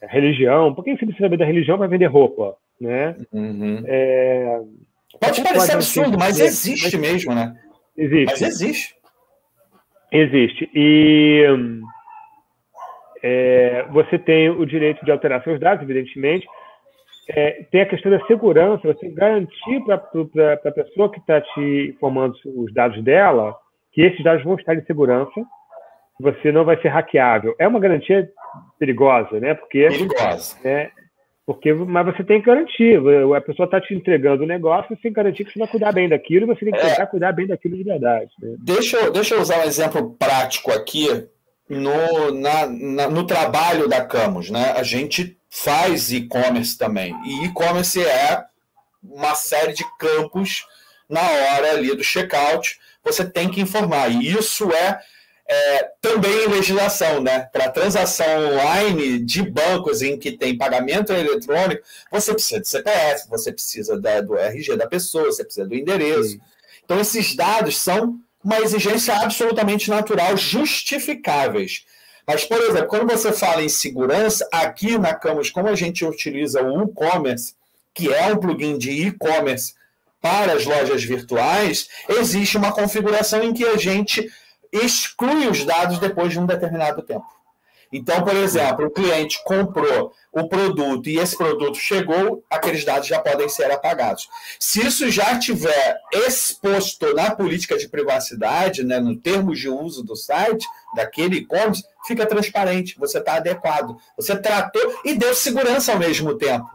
[0.00, 0.72] é, religião.
[0.74, 3.16] Por que você precisa saber da religião para vender roupa, né?
[3.32, 3.82] Uhum.
[3.84, 4.60] É,
[5.20, 7.56] pode parecer absurdo, mas existe mas, mesmo, né?
[7.96, 8.30] Existe.
[8.30, 8.97] Mas existe.
[10.10, 10.70] Existe.
[10.74, 11.44] E
[13.22, 16.46] é, você tem o direito de alterar seus dados, evidentemente.
[17.30, 19.96] É, tem a questão da segurança, você garantir para
[20.64, 23.54] a pessoa que está te informando os dados dela
[23.92, 25.44] que esses dados vão estar em segurança,
[26.20, 27.54] você não vai ser hackeável.
[27.58, 28.30] É uma garantia
[28.78, 29.54] perigosa, né?
[29.54, 30.56] Porque, perigosa.
[30.64, 30.90] É,
[31.48, 33.00] porque, mas você tem que garantir.
[33.34, 35.92] A pessoa está te entregando o negócio, você tem que garantir que você vai cuidar
[35.92, 38.30] bem daquilo e você tem que é, tentar cuidar bem daquilo de verdade.
[38.38, 38.56] Né?
[38.58, 41.08] Deixa, eu, deixa eu usar um exemplo prático aqui
[41.66, 44.50] no, na, na, no trabalho da Camus.
[44.50, 44.74] Né?
[44.76, 47.16] A gente faz e-commerce também.
[47.24, 48.44] E e-commerce é
[49.02, 50.66] uma série de campos
[51.08, 52.78] na hora ali do checkout.
[53.02, 54.10] Você tem que informar.
[54.10, 55.00] E isso é
[55.50, 57.48] é, também em legislação, né?
[57.50, 63.50] Para transação online de bancos em que tem pagamento eletrônico, você precisa de CPF, você
[63.50, 66.32] precisa da, do RG da pessoa, você precisa do endereço.
[66.32, 66.40] Sim.
[66.84, 71.84] Então, esses dados são uma exigência absolutamente natural, justificáveis.
[72.26, 76.62] Mas, por exemplo, quando você fala em segurança, aqui na Camus, como a gente utiliza
[76.62, 77.54] o e-commerce,
[77.94, 79.74] que é um plugin de e-commerce
[80.20, 84.30] para as lojas virtuais, existe uma configuração em que a gente
[84.72, 87.38] exclui os dados depois de um determinado tempo.
[87.92, 93.18] Então, por exemplo, o cliente comprou o produto e esse produto chegou, aqueles dados já
[93.18, 94.28] podem ser apagados.
[94.60, 100.14] Se isso já tiver exposto na política de privacidade, né, no termos de uso do
[100.14, 103.96] site, daquele e-commerce, fica transparente, você está adequado.
[104.16, 106.68] Você tratou e deu segurança ao mesmo tempo.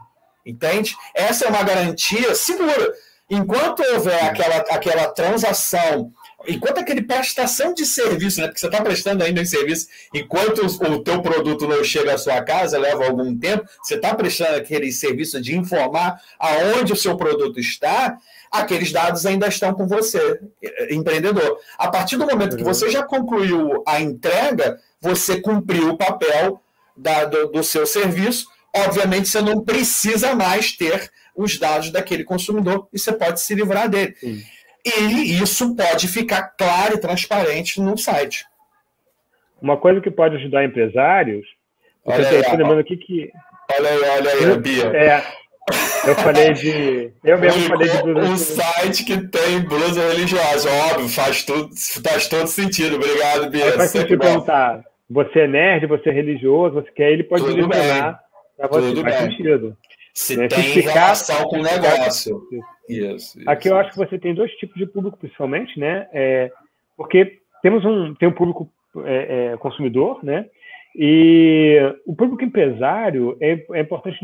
[0.44, 0.96] Entende?
[1.14, 2.92] Essa é uma garantia segura.
[3.30, 6.12] Enquanto houver aquela, aquela transação
[6.46, 8.46] enquanto aquele prestação de serviço, né?
[8.46, 12.42] Porque você está prestando ainda em serviço, enquanto o teu produto não chega à sua
[12.42, 17.58] casa, leva algum tempo, você está prestando aquele serviço de informar aonde o seu produto
[17.58, 18.18] está,
[18.50, 20.40] aqueles dados ainda estão com você,
[20.90, 21.58] empreendedor.
[21.76, 22.72] A partir do momento que uhum.
[22.72, 26.60] você já concluiu a entrega, você cumpriu o papel
[26.96, 28.46] da, do, do seu serviço.
[28.74, 33.88] Obviamente, você não precisa mais ter os dados daquele consumidor e você pode se livrar
[33.88, 34.14] dele.
[34.20, 34.42] Sim.
[34.84, 38.44] E isso pode ficar claro e transparente no site.
[39.60, 41.46] Uma coisa que pode ajudar empresários.
[42.04, 43.30] Olha aí, eu lembrando aqui que.
[43.78, 44.86] Olha aí, olha aí, Bia.
[44.94, 45.22] É,
[46.06, 47.10] eu falei de.
[47.24, 48.30] Eu mesmo falei de blusa.
[48.30, 51.70] Um site que tem blusa religiosa, óbvio, faz, tudo,
[52.06, 52.96] faz todo sentido.
[52.96, 53.72] Obrigado, Bia.
[53.72, 54.84] faz sentido perguntar.
[55.08, 58.20] Você é nerd, você é religioso, você quer, ele pode tudo direcionar
[58.56, 58.88] para você.
[58.88, 59.30] Tudo faz bem.
[59.30, 59.76] sentido.
[60.14, 60.46] Se né?
[60.46, 62.40] tem Se relação com o negócio.
[62.88, 66.06] Isso, isso, Aqui eu acho que você tem dois tipos de público, principalmente, né?
[66.12, 66.52] É,
[66.96, 68.70] porque temos um, tem um público
[69.04, 70.46] é, é, consumidor, né?
[70.94, 74.18] E o público empresário é, é importante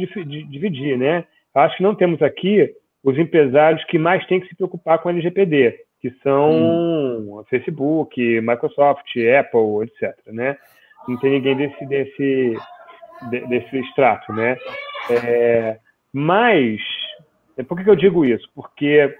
[0.48, 1.24] dividir, né?
[1.52, 2.72] Eu acho que não temos aqui
[3.02, 5.80] os empresários que mais têm que se preocupar com a LGPD.
[6.00, 7.44] que são hum.
[7.50, 10.16] Facebook, Microsoft, Apple, etc.
[10.28, 10.56] Né?
[11.08, 12.56] Não tem ninguém desse desse
[13.48, 14.56] desse extrato, né?
[15.12, 15.78] É,
[16.12, 16.80] mas
[17.68, 18.48] por que, que eu digo isso?
[18.54, 19.14] Porque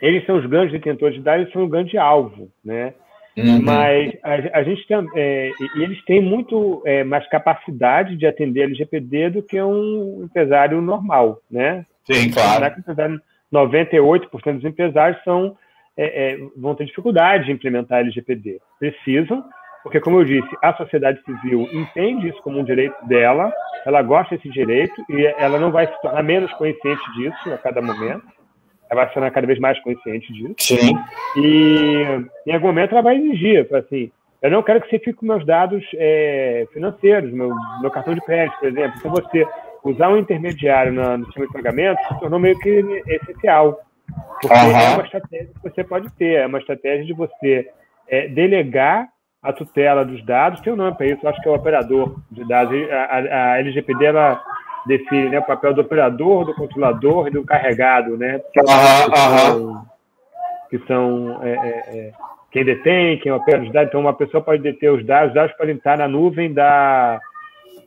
[0.00, 2.94] eles são os grandes detentores de dados, eles são o grande alvo, né?
[3.36, 3.62] Uhum.
[3.62, 8.62] Mas a, a, gente tem, é, e eles têm muito é, mais capacidade de atender
[8.62, 11.86] LGPD do que um empresário normal, né?
[12.04, 12.64] Sim, claro.
[13.52, 15.56] 98% dos empresários são,
[15.96, 18.60] é, é, vão ter dificuldade de implementar LGPD.
[18.78, 19.44] Precisam,
[19.88, 23.50] porque, como eu disse, a sociedade civil entende isso como um direito dela,
[23.86, 27.80] ela gosta desse direito e ela não vai se tornar menos consciente disso a cada
[27.80, 28.22] momento
[28.90, 30.54] ela vai se tornar cada vez mais consciente disso.
[30.58, 30.98] Sim.
[31.36, 35.26] E em algum momento ela vai exigir, assim, eu não quero que você fique com
[35.26, 38.98] meus dados é, financeiros, meu, meu cartão de crédito, por exemplo.
[38.98, 39.46] Se você
[39.84, 43.80] usar um intermediário no, no sistema de pagamento, se tornou meio que essencial.
[44.40, 44.76] Porque uhum.
[44.76, 47.68] é uma estratégia que você pode ter, é uma estratégia de você
[48.08, 49.08] é, delegar
[49.42, 52.46] a tutela dos dados, tem um nome para isso, acho que é o operador de
[52.46, 52.74] dados.
[52.90, 54.42] A, a, a LGPD, ela
[54.86, 58.40] define né, o papel do operador, do controlador e do carregado, né?
[58.52, 59.86] Que, são,
[60.70, 62.12] que são é, é, é,
[62.50, 63.88] quem detém, quem opera os dados.
[63.88, 67.20] Então, uma pessoa pode deter os dados, os dados podem estar na nuvem da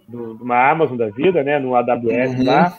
[0.07, 1.59] do, de uma Amazon da vida, né?
[1.59, 2.45] No AWS uhum.
[2.45, 2.73] lá.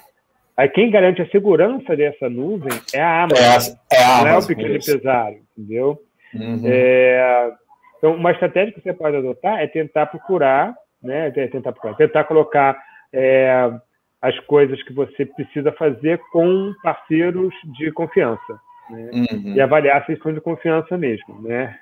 [0.56, 3.44] Aí quem garante a segurança dessa nuvem é a Amazon,
[3.90, 5.98] é a, é a Amazon, não é o pequeno empresário, entendeu?
[6.34, 6.62] Uhum.
[6.64, 7.50] É,
[8.02, 11.30] então, uma estratégia que você pode adotar é tentar procurar, né?
[11.30, 12.76] Tentar procurar, tentar colocar
[13.12, 13.70] é,
[14.20, 18.60] as coisas que você precisa fazer com parceiros de confiança.
[18.90, 19.10] Né?
[19.12, 19.54] Uhum.
[19.54, 21.78] E avaliar se são de confiança mesmo, né?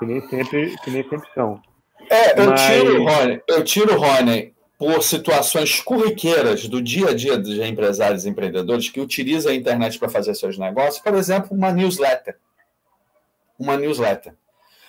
[0.00, 1.62] Que nem sempre, que nem sempre são.
[2.10, 2.66] É, eu Mas...
[2.66, 8.30] tiro, Rony, eu tiro, Rony, por situações corriqueiras do dia a dia dos empresários e
[8.30, 12.36] empreendedores que utilizam a internet para fazer seus negócios, por exemplo, uma newsletter.
[13.56, 14.34] Uma newsletter.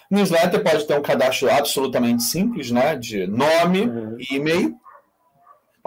[0.10, 2.96] Newsletter pode ter um cadastro absolutamente simples, né?
[2.96, 4.18] De nome uhum.
[4.20, 4.80] e e-mail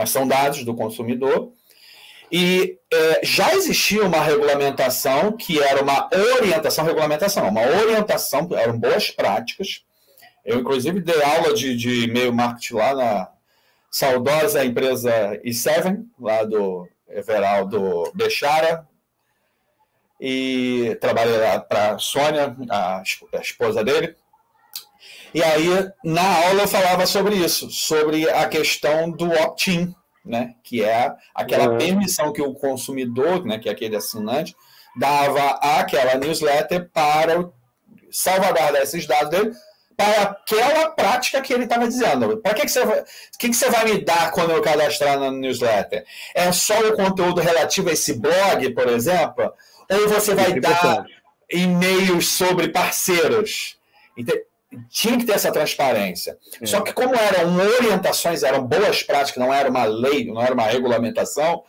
[0.01, 1.53] mas são dados do consumidor.
[2.33, 9.11] E é, já existia uma regulamentação que era uma orientação, regulamentação, uma orientação, eram boas
[9.11, 9.85] práticas.
[10.43, 13.29] Eu, inclusive, dei aula de, de e-mail marketing lá na
[13.91, 18.89] saudosa empresa E7, lá do Everaldo Bechara,
[20.21, 23.03] e trabalhei para a Sônia, a
[23.41, 24.15] esposa dele.
[25.33, 25.69] E aí,
[26.05, 30.55] na aula, eu falava sobre isso, sobre a questão do opt-in, né?
[30.63, 31.79] que é aquela uhum.
[31.79, 33.59] permissão que o consumidor, né?
[33.59, 34.55] que é aquele assinante,
[34.99, 37.49] dava àquela newsletter para
[38.11, 39.53] salvaguardar esses dados dele
[39.97, 42.39] para aquela prática que ele estava dizendo.
[42.39, 43.05] Para que, que, você, vai,
[43.39, 46.05] que, que você vai me dar quando eu cadastrar na newsletter?
[46.35, 49.53] É só o conteúdo relativo a esse blog, por exemplo?
[49.90, 51.05] Ou você vai é dar
[51.50, 53.79] e-mails sobre parceiros?
[54.88, 56.37] tinha que ter essa transparência.
[56.61, 56.66] É.
[56.66, 60.66] Só que como eram orientações, eram boas práticas, não era uma lei, não era uma
[60.66, 61.64] regulamentação,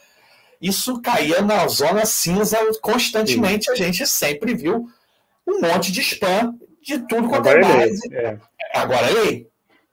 [0.61, 3.65] isso caía na zona cinza constantemente.
[3.65, 3.71] Sim.
[3.71, 4.87] A gente sempre viu
[5.47, 8.13] um monte de spam de tudo quanto é, é base.
[8.13, 8.37] É.
[8.75, 9.47] Agora é lei.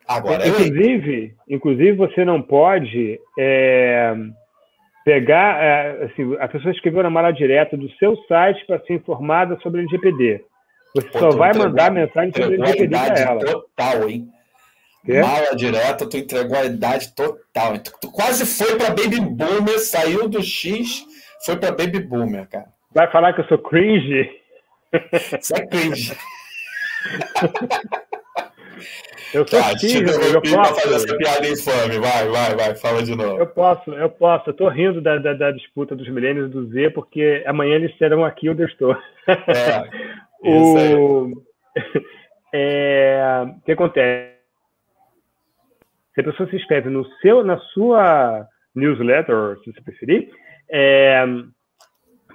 [0.07, 1.35] Agora é inclusive, lei.
[1.49, 4.15] Inclusive, você não pode é,
[5.09, 5.63] pegar.
[5.63, 9.81] É, assim, a pessoa escreveu na mala direta do seu site para ser informada sobre
[9.81, 10.45] o LGPD.
[10.95, 13.41] Você Pô, só vai mandar mensagem sobre LGPD para ela.
[13.41, 14.29] Total, hein?
[15.09, 15.23] É?
[15.23, 17.79] Mala direta, tu entregou a idade total.
[17.79, 21.07] Tu, tu quase foi para Baby Boomer, saiu do X,
[21.47, 22.67] foi para Baby Boomer, cara.
[22.93, 24.29] Vai falar que eu sou cringe?
[25.41, 26.15] Você é cringe.
[29.35, 30.81] eu sou cringe, eu posso.
[30.81, 31.99] fazer essa piada infame.
[31.99, 33.39] Vai, vai, vai, fala de novo.
[33.39, 34.51] Eu posso, eu posso.
[34.51, 38.25] Eu tô rindo da, da, da disputa dos milênios do Z, porque amanhã eles serão
[38.25, 38.97] aqui onde eu estou.
[39.27, 40.19] É.
[40.41, 41.33] O...
[42.55, 43.45] é...
[43.45, 44.39] o que acontece?
[46.15, 50.31] Se a pessoa se inscreve no seu, na sua newsletter, se você preferir,
[50.71, 51.25] é...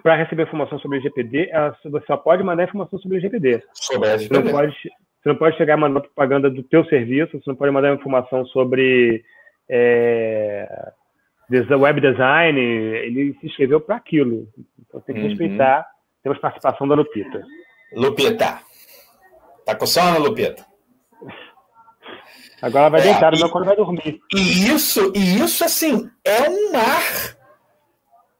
[0.01, 1.49] para receber informação sobre o GPD,
[1.85, 3.63] você só pode mandar informação sobre o GPD.
[3.73, 4.75] Sobre Você não pode,
[5.23, 9.23] você não pode chegar mandando propaganda do teu serviço, você não pode mandar informação sobre
[9.69, 10.91] é,
[11.49, 14.49] web design, ele se inscreveu para aquilo.
[14.77, 15.29] Então tem que uhum.
[15.29, 15.87] respeitar.
[16.21, 17.41] Temos participação da Lupita.
[17.93, 18.59] Lupita.
[19.65, 20.65] Tá com sono, Lupita?
[22.61, 24.19] Agora vai é, deitar, não quando vai dormir.
[24.33, 27.01] E isso, e isso assim, é um mar.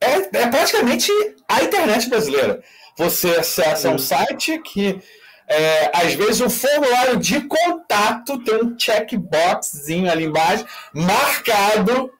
[0.02, 1.10] É, é praticamente
[1.48, 2.62] a internet brasileira.
[2.98, 5.00] Você acessa um site que
[5.48, 12.12] é, às vezes o formulário de contato tem um checkboxzinho ali embaixo, marcado,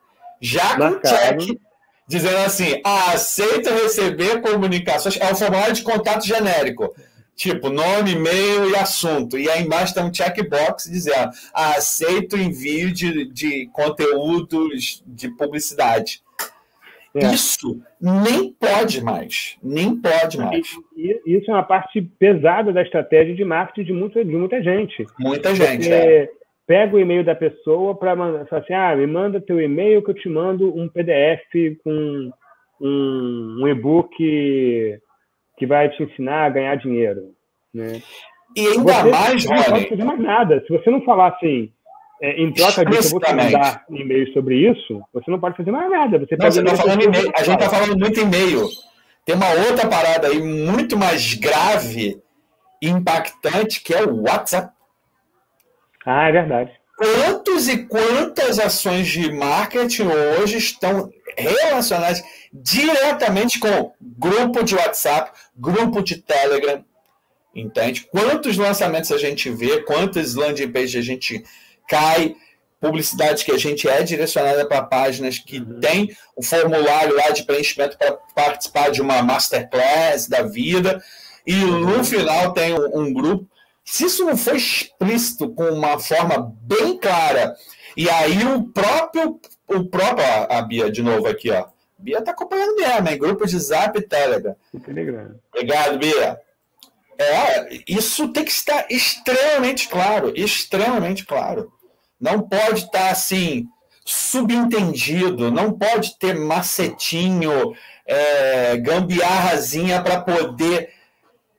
[0.42, 1.40] já marcado.
[1.40, 1.60] com check,
[2.08, 5.18] dizendo assim: aceita receber comunicações.
[5.20, 6.94] É um formulário de contato genérico
[7.36, 9.38] Tipo, nome, e-mail e assunto.
[9.38, 16.22] E aí embaixo tem um checkbox dizendo: aceito envio de, de conteúdos de publicidade.
[17.16, 17.34] É.
[17.34, 19.58] Isso nem pode mais.
[19.64, 20.68] Nem pode mais.
[21.26, 25.06] Isso é uma parte pesada da estratégia de marketing de muita, de muita gente.
[25.20, 25.92] Muita gente.
[25.92, 26.30] É.
[26.66, 30.16] Pega o e-mail da pessoa para mandar assim: ah, me manda teu e-mail que eu
[30.16, 32.32] te mando um PDF com
[32.80, 34.16] um, um e-book
[35.58, 37.32] que vai te ensinar a ganhar dinheiro.
[37.74, 38.02] Né?
[38.56, 40.64] E ainda você, mais, Você não pode fazer mais nada.
[40.66, 41.72] Se você não falar assim,
[42.22, 45.72] é, em troca disso, eu vou te mandar e-mail sobre isso, você não pode fazer
[45.72, 46.20] mais nada.
[46.20, 47.32] Você, não, você tá falando e-mail.
[47.36, 48.68] A gente está falando muito e-mail.
[49.26, 52.22] Tem uma outra parada aí muito mais grave
[52.82, 54.74] e impactante que é o WhatsApp.
[56.06, 56.72] Ah, é verdade.
[56.98, 60.08] Quantos e quantas ações de marketing
[60.40, 66.84] hoje estão relacionadas diretamente com grupo de WhatsApp, grupo de Telegram,
[67.56, 68.02] entende?
[68.12, 71.44] Quantos lançamentos a gente vê, quantas landing pages a gente
[71.88, 72.36] cai,
[72.84, 75.80] publicidade que a gente é direcionada para páginas que uhum.
[75.80, 81.02] tem o formulário lá de preenchimento para participar de uma masterclass da vida,
[81.48, 82.04] e no uhum.
[82.04, 83.48] final tem um, um grupo.
[83.86, 87.56] Se isso não for explícito com uma forma bem clara,
[87.96, 91.66] e aí o próprio, o próprio, a Bia de novo aqui, ó,
[91.98, 93.18] Bia tá acompanhando mesmo, hein?
[93.18, 94.58] Grupo de Zap e Telegram.
[94.86, 95.36] Telegram.
[95.54, 96.38] Obrigado, Bia.
[97.18, 101.72] É, isso tem que estar extremamente claro, extremamente claro.
[102.24, 103.68] Não pode estar assim
[104.06, 107.76] subentendido, não pode ter macetinho,
[108.08, 110.90] é, gambiarrazinha para poder.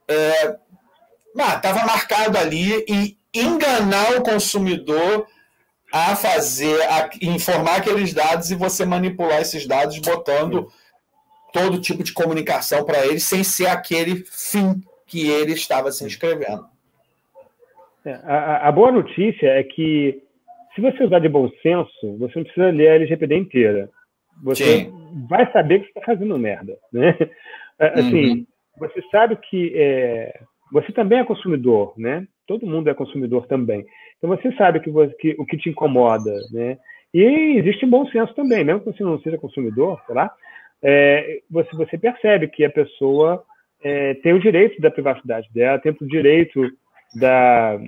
[0.09, 0.57] É,
[1.39, 5.27] ah, estava marcado ali e enganar o consumidor
[5.93, 10.73] a fazer, a informar aqueles dados e você manipular esses dados botando
[11.53, 16.67] todo tipo de comunicação para ele sem ser aquele fim que ele estava se inscrevendo.
[18.05, 20.25] É, a, a, boa notícia é que
[20.75, 23.91] se você usar de bom senso, você não precisa ler a LGPD inteira.
[24.43, 25.27] Você Sim.
[25.29, 27.17] vai saber que você está fazendo merda, né?
[27.77, 28.47] É, assim, uhum.
[28.79, 30.41] você sabe que é,
[30.73, 32.25] você também é consumidor, né?
[32.47, 33.85] Todo mundo é consumidor também.
[34.17, 36.79] Então você sabe que, você, que o que te incomoda, né?
[37.13, 40.33] E existe um bom senso também, mesmo que você não seja consumidor, sei lá,
[40.83, 43.43] é, você, você percebe que a pessoa
[43.83, 46.71] é, tem o direito da privacidade dela, tem o direito
[47.15, 47.79] da,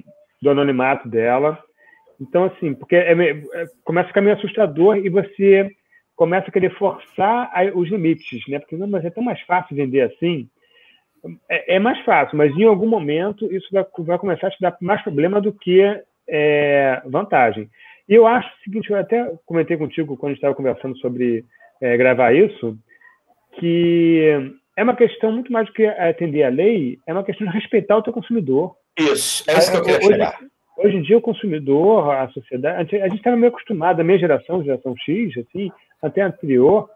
[0.41, 1.59] do anonimato dela.
[2.21, 3.43] Então, assim, porque é, é,
[3.85, 5.71] começa a ficar meio assustador e você
[6.15, 8.59] começa a querer forçar os limites, né?
[8.59, 10.49] Porque não, mas é tão mais fácil vender assim.
[11.49, 14.77] É, é mais fácil, mas em algum momento isso vai, vai começar a te dar
[14.81, 15.83] mais problema do que
[16.29, 17.69] é, vantagem.
[18.09, 21.45] E eu acho o seguinte, eu até comentei contigo quando a gente estava conversando sobre
[21.81, 22.79] é, gravar isso,
[23.59, 27.53] que é uma questão muito mais do que atender a lei, é uma questão de
[27.53, 28.77] respeitar o teu consumidor.
[28.99, 30.39] Isso, é isso que eu queria hoje, chegar.
[30.77, 34.63] Hoje em dia, o consumidor, a sociedade, a gente estava meio acostumado, a minha geração,
[34.63, 35.71] geração X, assim,
[36.03, 36.89] até anterior,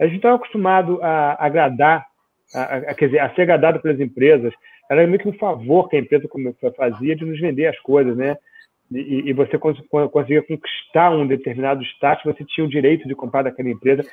[0.00, 2.06] a gente estava acostumado a agradar,
[2.54, 4.52] a, a, quer dizer, a ser agradado pelas empresas.
[4.90, 6.28] Era meio que um favor que a empresa
[6.76, 8.36] fazia de nos vender as coisas, né?
[8.90, 13.70] e, e você conseguia conquistar um determinado status, você tinha o direito de comprar daquela
[13.70, 14.04] empresa.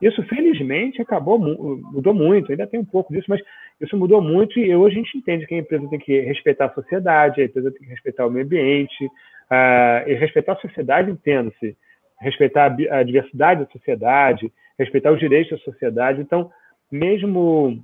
[0.00, 3.40] Isso, felizmente, acabou, mudou muito, ainda tem um pouco disso, mas
[3.80, 6.74] isso mudou muito e hoje a gente entende que a empresa tem que respeitar a
[6.74, 9.08] sociedade, a empresa tem que respeitar o meio ambiente,
[9.50, 11.76] uh, e respeitar a sociedade, entendo-se,
[12.20, 16.20] respeitar a, diversidade da sociedade, respeitar os direitos da sociedade.
[16.20, 16.50] Então,
[16.90, 17.82] mesmo,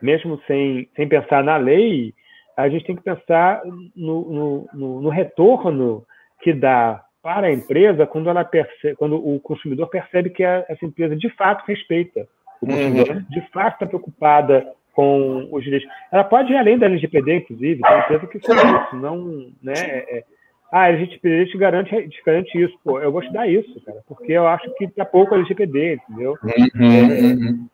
[0.00, 2.14] mesmo sem, sem pensar na lei,
[2.56, 3.62] a gente tem que pensar
[3.96, 6.04] no, no, no retorno
[6.40, 10.84] que dá para a empresa quando, ela percebe, quando o consumidor percebe que a, essa
[10.84, 12.28] empresa de fato respeita
[12.60, 13.24] o consumidor, uhum.
[13.30, 15.88] de fato está preocupada com os direitos.
[16.12, 20.18] Ela pode ir além da LGPD, inclusive, tem empresa que faz isso, não, né, é,
[20.18, 20.24] é,
[20.70, 24.00] ah, a LGPD te garante, te garante isso, pô, eu vou te dar isso, cara,
[24.06, 26.36] porque eu acho que tá pouco a LGPD, entendeu?
[26.42, 27.68] Uhum,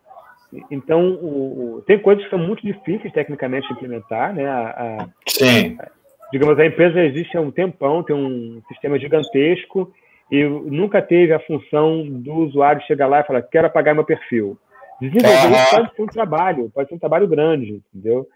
[0.53, 0.65] é.
[0.69, 4.45] Então, o, o, tem coisas que são muito difíceis tecnicamente de implementar, né?
[4.45, 5.77] A, a, Sim.
[5.79, 6.00] A,
[6.31, 9.91] digamos, a empresa existe há um tempão, tem um sistema gigantesco
[10.31, 14.57] e nunca teve a função do usuário chegar lá e falar, quero apagar meu perfil.
[15.01, 15.77] Desenvolver uhum.
[15.77, 18.27] pode ser um trabalho, pode ser um trabalho grande, entendeu?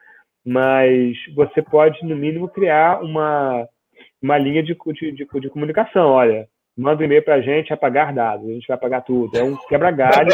[0.46, 3.68] Mas você pode, no mínimo, criar uma,
[4.22, 6.10] uma linha de, de, de, de comunicação.
[6.10, 9.38] Olha, manda um e-mail para a gente, apagar dados, a gente vai apagar tudo.
[9.38, 10.32] É um quebra-galho.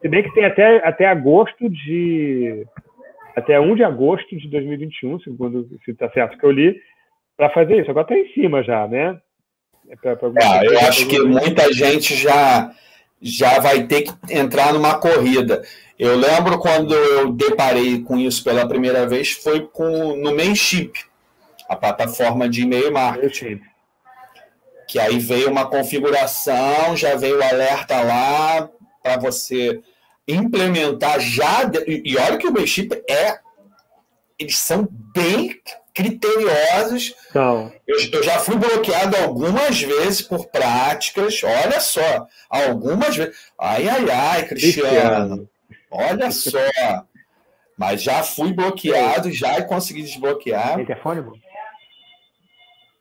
[0.00, 2.64] Se bem que tem até, até agosto de.
[3.36, 6.74] Até 1 de agosto de 2021, segundo se está certo que eu li,
[7.36, 7.90] para fazer isso.
[7.90, 9.20] Agora está em cima já, né?
[9.90, 12.72] É pra, pra é, eu acho que muita gente já
[13.20, 15.62] já vai ter que entrar numa corrida.
[15.98, 20.94] Eu lembro quando eu deparei com isso pela primeira vez, foi com, no Mailchimp,
[21.68, 23.60] a plataforma de e-mail marketing.
[24.88, 28.68] Que aí veio uma configuração, já veio o alerta lá
[29.02, 29.80] para você
[30.26, 31.70] implementar já.
[31.86, 33.38] E olha que o Mailchimp é.
[34.38, 35.60] Eles são bem
[35.94, 37.14] criteriosos.
[37.30, 37.72] Então.
[37.86, 41.42] Eu, eu, já fui bloqueado algumas vezes por práticas.
[41.42, 43.34] Olha só, algumas vezes.
[43.58, 45.48] Ai, ai, ai, Cristiano.
[45.90, 46.58] Olha só.
[47.78, 50.76] Mas já fui bloqueado, já consegui desbloquear.
[50.76, 51.42] Telefone,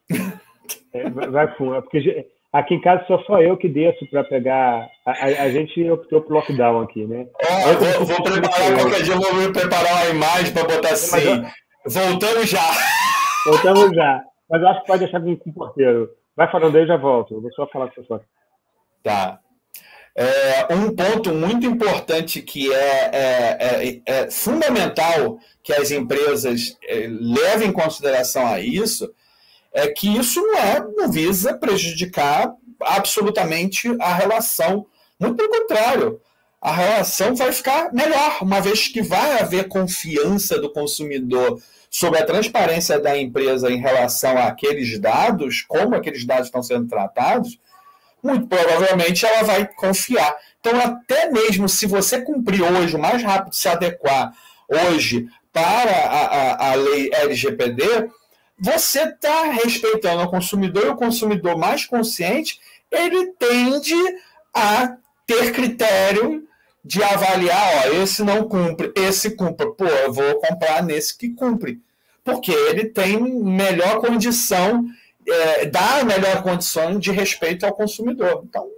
[0.94, 2.28] é, vai fundo, porque
[2.60, 4.90] aqui em casa só só eu que desço para pegar.
[5.06, 7.28] A, a, a, gente optou por lockdown aqui, né?
[7.44, 11.44] Oh, eu vou, vou preparar qualquer dia, eu vou preparar uma imagem para botar assim.
[11.86, 12.72] Voltamos já.
[13.46, 14.24] Voltamos já.
[14.50, 16.10] Mas eu acho que pode deixar com o porteiro.
[16.36, 17.36] Vai falando aí, eu já volto.
[17.36, 18.24] Eu vou só falar com você.
[19.04, 19.40] Tá.
[20.18, 27.08] É, um ponto muito importante que é, é, é, é fundamental que as empresas é,
[27.10, 29.14] levem em consideração a isso
[29.76, 34.86] é que isso não, é, não visa prejudicar absolutamente a relação.
[35.20, 36.22] Muito pelo contrário,
[36.62, 41.62] a relação vai ficar melhor, uma vez que vai haver confiança do consumidor
[41.92, 47.60] sobre a transparência da empresa em relação àqueles dados, como aqueles dados estão sendo tratados,
[48.24, 50.38] muito provavelmente ela vai confiar.
[50.60, 54.34] Então, até mesmo se você cumprir hoje, o mais rápido se adequar
[54.70, 58.10] hoje para a, a, a lei LGPD,
[58.58, 62.60] você está respeitando o consumidor e o consumidor mais consciente,
[62.92, 63.96] ele tende
[64.54, 64.96] a
[65.26, 66.48] ter critério
[66.84, 71.82] de avaliar, ó, esse não cumpre, esse cumpre, pô, eu vou comprar nesse que cumpre,
[72.24, 74.86] porque ele tem melhor condição,
[75.28, 78.44] é, dá a melhor condição de respeito ao consumidor.
[78.48, 78.70] Então,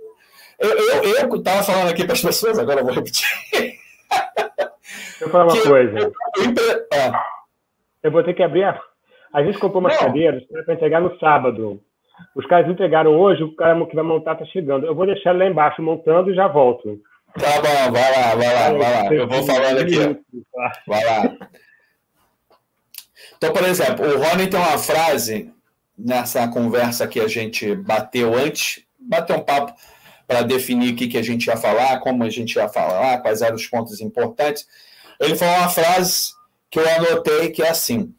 [0.57, 3.27] eu estava falando aqui para as pessoas, agora eu vou repetir.
[4.09, 5.99] Deixa eu falar uma que, coisa.
[5.99, 7.25] Eu, eu, ah.
[8.03, 8.79] eu, vou ter que abrir a.
[9.37, 9.99] A gente comprou umas não.
[9.99, 11.79] cadeiras para entregar no sábado.
[12.35, 14.87] Os caras entregaram hoje, o cara que vai montar está chegando.
[14.87, 16.99] Eu vou deixar ele lá embaixo montando e já volto.
[17.39, 19.13] Tá bom, vai lá, vai lá, vai lá.
[19.13, 20.19] Eu vou falando aqui.
[20.87, 21.37] Vai lá.
[23.37, 25.53] Então, por exemplo, o Rony tem uma frase
[25.95, 29.71] nessa conversa que a gente bateu antes, bateu um papo
[30.27, 33.43] para definir o que, que a gente ia falar, como a gente ia falar, quais
[33.43, 34.67] eram os pontos importantes.
[35.19, 36.31] Ele falou uma frase
[36.71, 38.15] que eu anotei que é assim: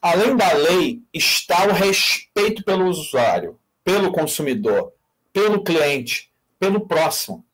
[0.00, 4.92] além da lei está o respeito pelo usuário, pelo consumidor,
[5.32, 7.44] pelo cliente, pelo próximo.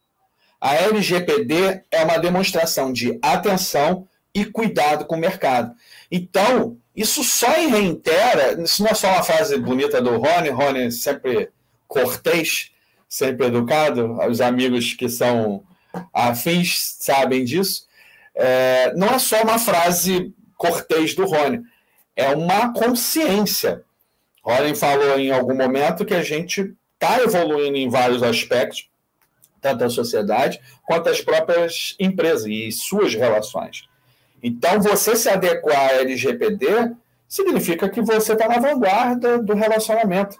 [0.60, 5.74] A LGPD é uma demonstração de atenção e cuidado com o mercado.
[6.10, 11.50] Então, isso só reitera, isso não é só uma frase bonita do Rony, Rony sempre
[11.86, 12.72] cortês,
[13.08, 15.62] sempre educado, os amigos que são
[16.12, 17.86] afins sabem disso.
[18.34, 21.62] É, não é só uma frase cortês do Rony,
[22.16, 23.82] é uma consciência.
[24.42, 28.88] Rony falou em algum momento que a gente está evoluindo em vários aspectos,
[29.60, 33.88] tanto a sociedade quanto as próprias empresas e suas relações.
[34.42, 36.92] Então, você se adequar à LGPD
[37.26, 40.36] significa que você está na vanguarda do relacionamento.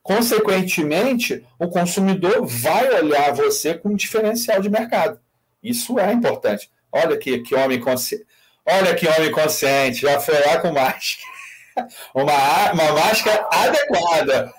[0.00, 5.20] Consequentemente, o consumidor vai olhar você com um diferencial de mercado.
[5.62, 6.70] Isso é importante.
[6.90, 8.24] Olha que, que homem consciente.
[8.66, 11.28] Olha que homem consciente, já foi lá com máscara.
[12.12, 14.52] Uma, uma máscara adequada.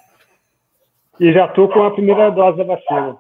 [1.20, 3.18] E já estou com a primeira dose da vacina.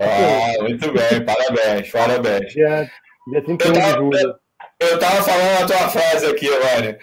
[0.00, 2.52] Ah, muito bem, parabéns, parabéns.
[2.52, 2.90] Dia,
[3.28, 4.34] dia 31 de julho.
[4.80, 6.96] Eu estava falando a tua frase aqui, Rony.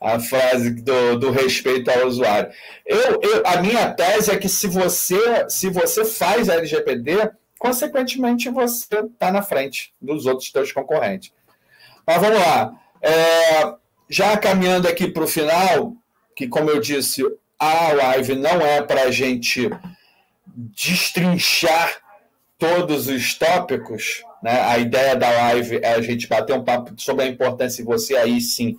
[0.00, 2.50] A frase do, do respeito ao usuário.
[2.86, 8.48] Eu, eu, a minha tese é que se você, se você faz a LGPD, consequentemente
[8.48, 11.32] você está na frente dos outros teus concorrentes.
[12.08, 12.72] Mas vamos lá.
[13.02, 13.74] É,
[14.08, 15.92] já caminhando aqui para o final,
[16.34, 17.22] que como eu disse,
[17.58, 19.68] a live não é para a gente
[20.46, 21.98] destrinchar
[22.56, 24.58] todos os tópicos, né?
[24.58, 28.16] A ideia da live é a gente bater um papo sobre a importância de você
[28.16, 28.78] aí sim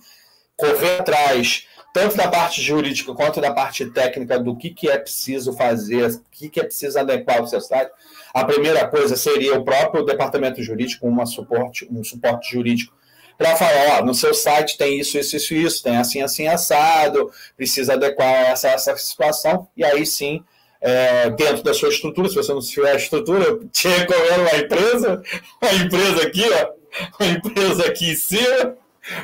[0.56, 5.52] correr atrás tanto da parte jurídica quanto da parte técnica do que, que é preciso
[5.52, 7.90] fazer, o que, que é preciso adequar ao seu site.
[8.34, 12.99] A primeira coisa seria o próprio departamento jurídico, uma suporte, um suporte jurídico
[13.40, 17.30] para falar, ó, no seu site tem isso, isso, isso, isso, tem assim, assim, assado,
[17.56, 20.44] precisa adequar essa, essa situação, e aí sim
[20.78, 25.22] é, dentro da sua estrutura, se você não tiver estrutura, eu te recomendo uma empresa,
[25.62, 26.72] uma empresa aqui, ó,
[27.18, 28.76] uma empresa aqui em cima,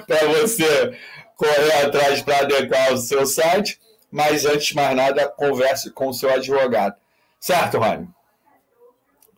[0.06, 0.98] para você
[1.36, 3.78] correr atrás para adequar o seu site,
[4.10, 6.94] mas antes de mais nada, converse com o seu advogado.
[7.38, 8.08] Certo, Rony?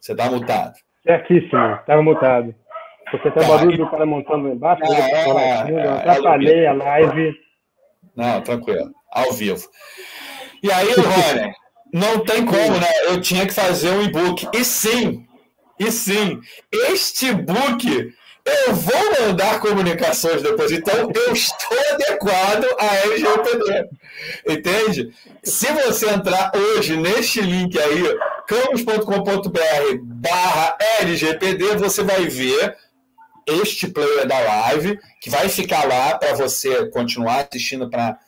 [0.01, 0.75] Você está mutado.
[1.03, 2.55] Certíssimo, estava mutado.
[3.11, 7.35] Porque tem o tá, barulho do cara montando embaixo, não, é, é, atrapalhei a live.
[8.15, 9.69] Não, tranquilo, ao vivo.
[10.63, 11.53] E aí, Rony,
[11.93, 12.89] não tem como, né?
[13.07, 14.49] Eu tinha que fazer um e-book.
[14.55, 15.27] E sim,
[15.79, 16.41] e sim,
[16.91, 18.13] este book
[18.67, 20.73] eu vou mandar comunicações depois.
[20.73, 23.89] Então, eu estou adequado à LGPD.
[24.49, 25.15] Entende?
[25.43, 28.03] Se você entrar hoje neste link aí,
[28.47, 32.77] campus.com.br barra LGPD, você vai ver
[33.49, 38.19] este player da live, que vai ficar lá para você continuar assistindo para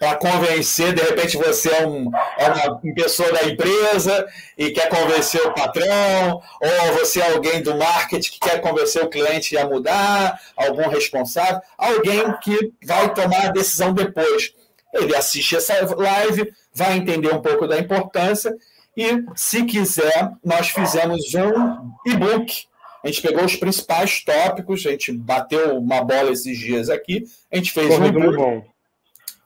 [0.00, 4.26] para convencer, de repente você é, um, é uma pessoa da empresa
[4.56, 9.10] e quer convencer o patrão, ou você é alguém do marketing que quer convencer o
[9.10, 14.54] cliente a mudar, algum responsável, alguém que vai tomar a decisão depois.
[14.94, 18.56] Ele assiste essa live, vai entender um pouco da importância
[18.96, 22.69] e, se quiser, nós fizemos um e-book.
[23.02, 27.56] A gente pegou os principais tópicos, a gente bateu uma bola esses dias aqui, a
[27.56, 28.12] gente fez um.
[28.12, 28.64] Bom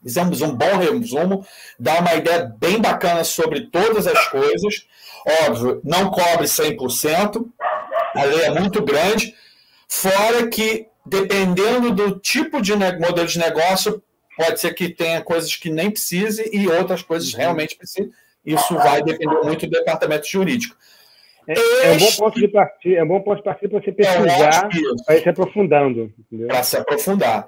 [0.03, 1.47] Fizemos um bom resumo,
[1.81, 4.87] dá uma ideia bem bacana sobre todas as coisas.
[5.47, 7.47] Óbvio, não cobre 100%,
[8.15, 9.35] a lei é muito grande,
[9.89, 14.03] fora que, dependendo do tipo de modelo de negócio,
[14.37, 18.13] pode ser que tenha coisas que nem precise e outras coisas realmente precisem.
[18.45, 20.77] Isso vai depender muito do departamento jurídico.
[21.47, 23.93] É, é, um bom ponto de partida, é um bom ponto de partida para você
[23.93, 24.69] pesquisar,
[25.05, 26.13] para ir se aprofundando.
[26.47, 27.47] Para se aprofundar.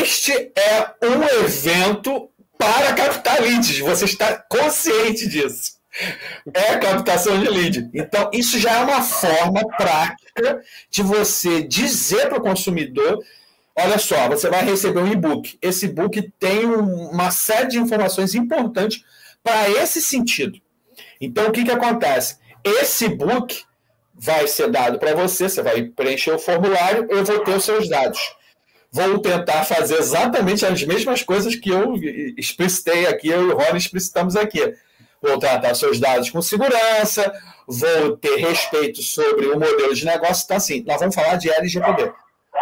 [0.00, 3.78] Este é um evento para captar leads.
[3.80, 5.76] Você está consciente disso.
[6.52, 7.90] É a captação de lead.
[7.94, 13.18] Então, isso já é uma forma prática de você dizer para o consumidor:
[13.74, 15.58] olha só, você vai receber um e-book.
[15.62, 19.02] Esse e-book tem uma série de informações importantes
[19.42, 20.60] para esse sentido.
[21.20, 22.38] Então, o que, que acontece?
[22.80, 23.64] Esse e-book
[24.14, 27.88] vai ser dado para você, você vai preencher o formulário, eu vou ter os seus
[27.88, 28.36] dados
[28.96, 31.94] vou tentar fazer exatamente as mesmas coisas que eu
[32.36, 34.74] explicitei aqui, eu e o Rony explicitamos aqui.
[35.20, 37.32] Vou tratar seus dados com segurança,
[37.66, 40.44] vou ter respeito sobre o modelo de negócio.
[40.44, 42.12] Então, assim, nós vamos falar de LGPD.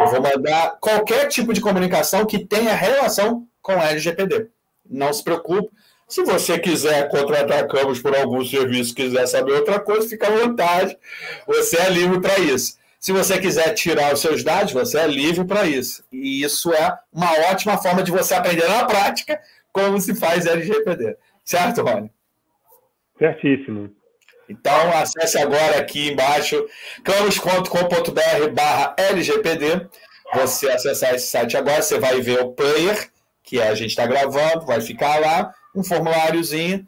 [0.00, 4.48] Eu vou mandar qualquer tipo de comunicação que tenha relação com LGPD.
[4.88, 5.70] Não se preocupe.
[6.06, 10.96] Se você quiser contratar Campos por algum serviço, quiser saber outra coisa, fica à vontade.
[11.46, 12.76] Você é livre para isso.
[13.00, 16.04] Se você quiser tirar os seus dados, você é livre para isso.
[16.10, 19.40] E isso é uma ótima forma de você aprender na prática
[19.72, 21.16] como se faz LGPD.
[21.44, 22.10] Certo, Rony?
[23.18, 23.94] Certíssimo.
[24.48, 26.66] Então, acesse agora aqui embaixo
[27.02, 29.86] campos.com.br barra LGPD.
[30.34, 33.10] Você acessar esse site agora, você vai ver o player,
[33.42, 36.86] que a gente está gravando, vai ficar lá, um formuláriozinho.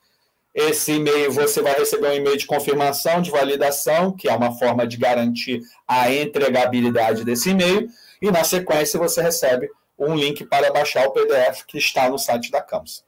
[0.55, 4.87] Esse e-mail você vai receber um e-mail de confirmação de validação, que é uma forma
[4.87, 7.89] de garantir a entregabilidade desse e-mail,
[8.23, 9.69] e na sequência você recebe
[9.99, 13.05] um link para baixar o PDF que está no site da Campus.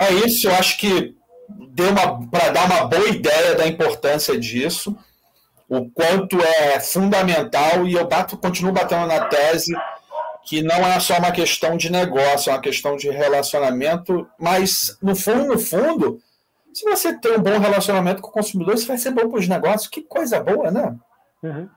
[0.00, 1.16] É isso, eu acho que
[1.48, 1.88] deu
[2.30, 4.96] para dar uma boa ideia da importância disso,
[5.68, 9.72] o quanto é fundamental, e eu bato, continuo batendo na tese
[10.44, 15.14] que não é só uma questão de negócio, é uma questão de relacionamento, mas no
[15.14, 16.20] fundo, no fundo,
[16.72, 19.48] se você tem um bom relacionamento com o consumidor, isso vai ser bom para os
[19.48, 19.88] negócios.
[19.88, 20.96] Que coisa boa, né?
[21.42, 21.68] Uhum.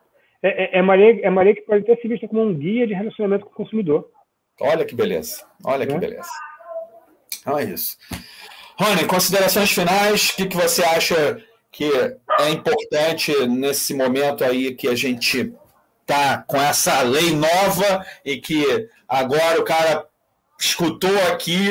[0.42, 2.94] É, é, é, Maria, é Maria que pode ter se visto como um guia de
[2.94, 4.10] relacionamento com o consumidor.
[4.60, 5.44] Olha que beleza.
[5.64, 6.30] Olha que beleza.
[7.42, 7.98] Então é isso.
[8.78, 10.30] Rony, considerações finais.
[10.30, 11.42] O que, que você acha
[11.72, 11.90] que
[12.40, 15.54] é importante nesse momento aí que a gente
[16.06, 20.06] tá com essa lei nova e que agora o cara
[20.60, 21.70] escutou aqui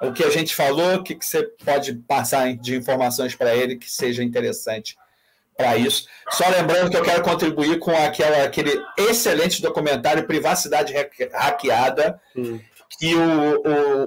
[0.00, 3.76] o que a gente falou, o que, que você pode passar de informações para ele
[3.76, 4.96] que seja interessante
[5.56, 6.06] para isso.
[6.30, 10.92] Só lembrando que eu quero contribuir com aquela, aquele excelente documentário Privacidade
[11.32, 12.58] Hackeada, hum.
[12.98, 13.62] que o,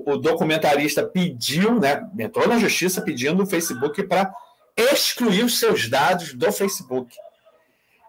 [0.06, 4.34] o, o, documentarista pediu, né, entrou na justiça pedindo o Facebook para
[4.76, 7.16] excluir os seus dados do Facebook.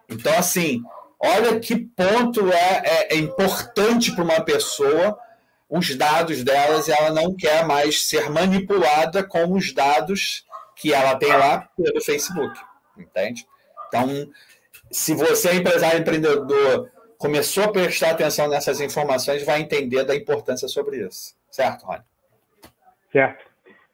[0.08, 0.82] Então, assim,
[1.18, 5.18] olha que ponto é, é, é importante para uma pessoa
[5.68, 10.44] os dados delas e ela não quer mais ser manipulada com os dados
[10.76, 12.58] que ela tem lá pelo Facebook,
[12.96, 13.46] entende?
[13.88, 14.30] Então,
[14.90, 20.68] se você é empresário empreendedor, começou a prestar atenção nessas informações, vai entender da importância
[20.68, 21.34] sobre isso.
[21.50, 22.02] Certo, Rony?
[23.10, 23.44] Certo.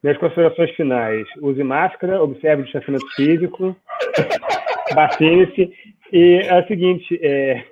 [0.02, 1.26] Minhas considerações finais.
[1.40, 3.76] Use máscara, observe o distanciamento físico,
[4.92, 5.72] vacine-se.
[6.12, 7.64] E é o seguinte, é,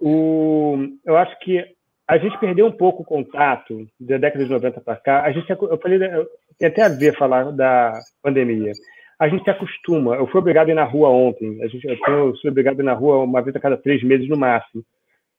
[0.00, 1.64] o, eu acho que
[2.08, 5.22] a gente perdeu um pouco o contato da década de 90 para cá.
[5.22, 6.00] A gente, eu falei,
[6.58, 8.72] tem até a ver falar da pandemia.
[9.18, 10.16] a gente se acostuma.
[10.16, 11.62] Eu fui obrigado a ir na rua ontem.
[11.62, 14.28] A gente, eu, fui obrigado a ir na rua uma vez a cada três meses
[14.28, 14.82] no máximo.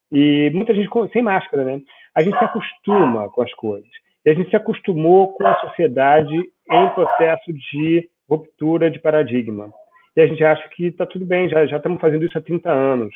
[0.09, 1.81] E muita gente sem máscara, né?
[2.15, 3.89] A gente se acostuma com as coisas.
[4.25, 9.73] E a gente se acostumou com a sociedade em processo de ruptura de paradigma.
[10.15, 12.69] E a gente acha que está tudo bem, já, já estamos fazendo isso há 30
[12.69, 13.15] anos.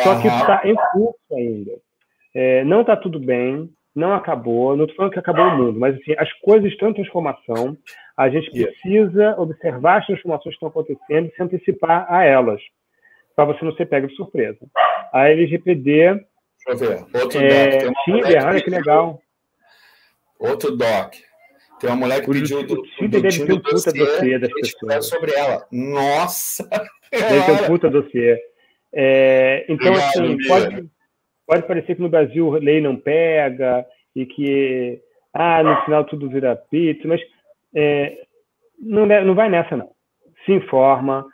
[0.00, 1.72] Só que está em curso ainda.
[2.34, 5.96] É, não está tudo bem, não acabou, não estou falando que acabou o mundo, mas
[5.96, 7.76] assim, as coisas estão em transformação,
[8.16, 12.60] a gente precisa observar as transformações que estão acontecendo e se antecipar a elas,
[13.34, 14.58] para você não ser pego de surpresa.
[15.12, 16.14] A LGPD.
[16.14, 16.24] Deixa
[16.70, 17.22] eu ver.
[17.22, 17.94] Outro é, doc.
[18.04, 19.20] Tinder, olha que legal.
[20.38, 21.14] Outro doc.
[21.80, 24.52] Tem uma mulher que o pediu do, o Tinder deve ter um puta dossiê das
[24.52, 25.06] pessoas.
[25.06, 25.66] sobre ela.
[25.70, 26.68] Nossa!
[27.10, 28.38] Deve ter um puta dossiê.
[28.92, 30.90] É, então, Obrigado, assim, pode,
[31.46, 35.00] pode parecer que no Brasil lei não pega e que
[35.32, 37.20] ah, no final tudo vira pizza, mas
[37.74, 38.24] é,
[38.78, 39.90] não, não vai nessa, não.
[40.44, 41.26] Se informa,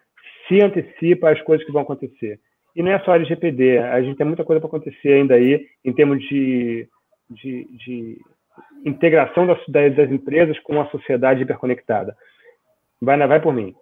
[0.49, 2.40] se antecipa as coisas que vão acontecer.
[2.74, 5.92] E não é só LGPD, a gente tem muita coisa para acontecer ainda aí, em
[5.92, 6.88] termos de,
[7.30, 8.20] de, de
[8.85, 12.16] integração das, das empresas com a sociedade hiperconectada.
[13.01, 13.74] Vai, vai por mim.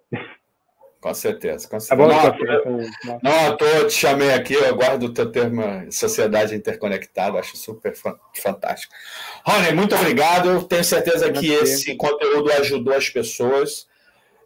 [1.03, 2.09] Com certeza, com certeza.
[2.09, 6.55] Tá bom, não, não, eu tô, te chamei aqui, eu guardo o teu termo sociedade
[6.55, 7.93] interconectada, acho super
[8.33, 8.93] fantástico.
[9.45, 10.63] Rony, muito obrigado.
[10.63, 13.85] Tenho certeza que esse conteúdo ajudou as pessoas.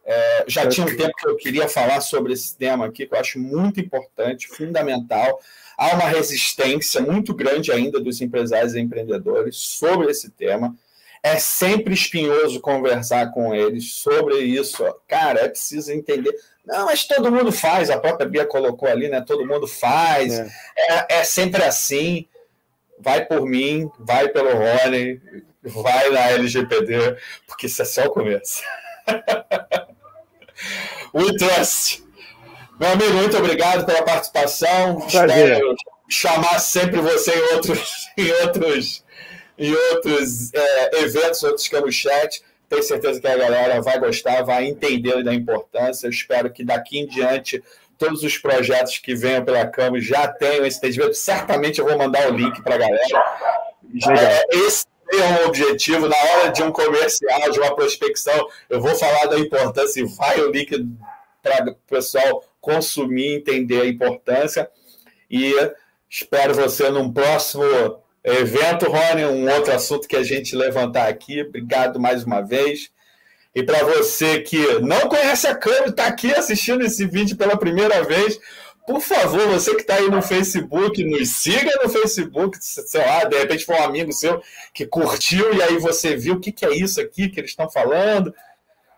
[0.09, 3.19] É, já tinha um tempo que eu queria falar sobre esse tema aqui, que eu
[3.19, 5.39] acho muito importante, fundamental.
[5.77, 10.73] Há uma resistência muito grande ainda dos empresários e empreendedores sobre esse tema
[11.23, 14.83] é sempre espinhoso conversar com eles sobre isso.
[15.07, 16.33] Cara, é preciso entender.
[16.65, 19.21] Não, mas todo mundo faz, a própria Bia colocou ali, né?
[19.21, 22.27] Todo mundo faz, é, é, é sempre assim.
[22.99, 25.21] Vai por mim, vai pelo Rony,
[25.61, 28.63] vai na LGPD, porque isso é só o começo.
[31.17, 32.03] We trust.
[32.79, 35.01] Meu amigo, muito obrigado pela participação.
[35.01, 35.53] Prazer.
[35.53, 35.75] Espero
[36.07, 39.03] chamar sempre você em outros, em outros
[39.57, 42.43] em outros é, eventos, outros Camus Chat.
[42.69, 46.05] Tenho certeza que a galera vai gostar, vai entender da importância.
[46.05, 47.63] Eu espero que daqui em diante
[47.97, 51.15] todos os projetos que venham pela Camus já tenham esse entendimento.
[51.15, 53.23] Certamente eu vou mandar o link para a galera.
[54.19, 56.07] É, esse é um objetivo.
[56.07, 60.39] Na hora de um comercial, de uma prospecção, eu vou falar da importância e vai
[60.39, 60.87] o link
[61.41, 64.69] para o pessoal consumir, entender a importância.
[65.29, 65.53] E
[66.09, 67.63] espero você num próximo
[68.23, 71.41] evento, Rony, um outro assunto que a gente levantar aqui.
[71.41, 72.91] Obrigado mais uma vez.
[73.55, 78.03] E para você que não conhece a câmera, está aqui assistindo esse vídeo pela primeira
[78.03, 78.39] vez,
[78.87, 83.37] por favor, você que está aí no Facebook, nos siga no Facebook, sei lá, de
[83.37, 84.41] repente foi um amigo seu
[84.73, 87.69] que curtiu e aí você viu o que, que é isso aqui que eles estão
[87.69, 88.33] falando.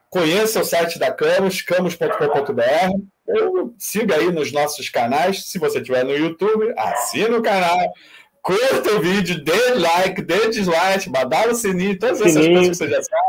[0.10, 5.46] Conheça o site da Camus, camus.com.br, ou siga aí nos nossos canais.
[5.46, 7.92] Se você estiver no YouTube, assina o canal
[8.42, 12.88] curta o vídeo, dê like, dê dislike, badala o sininho, todas essas coisas que você
[12.90, 13.29] já sabe.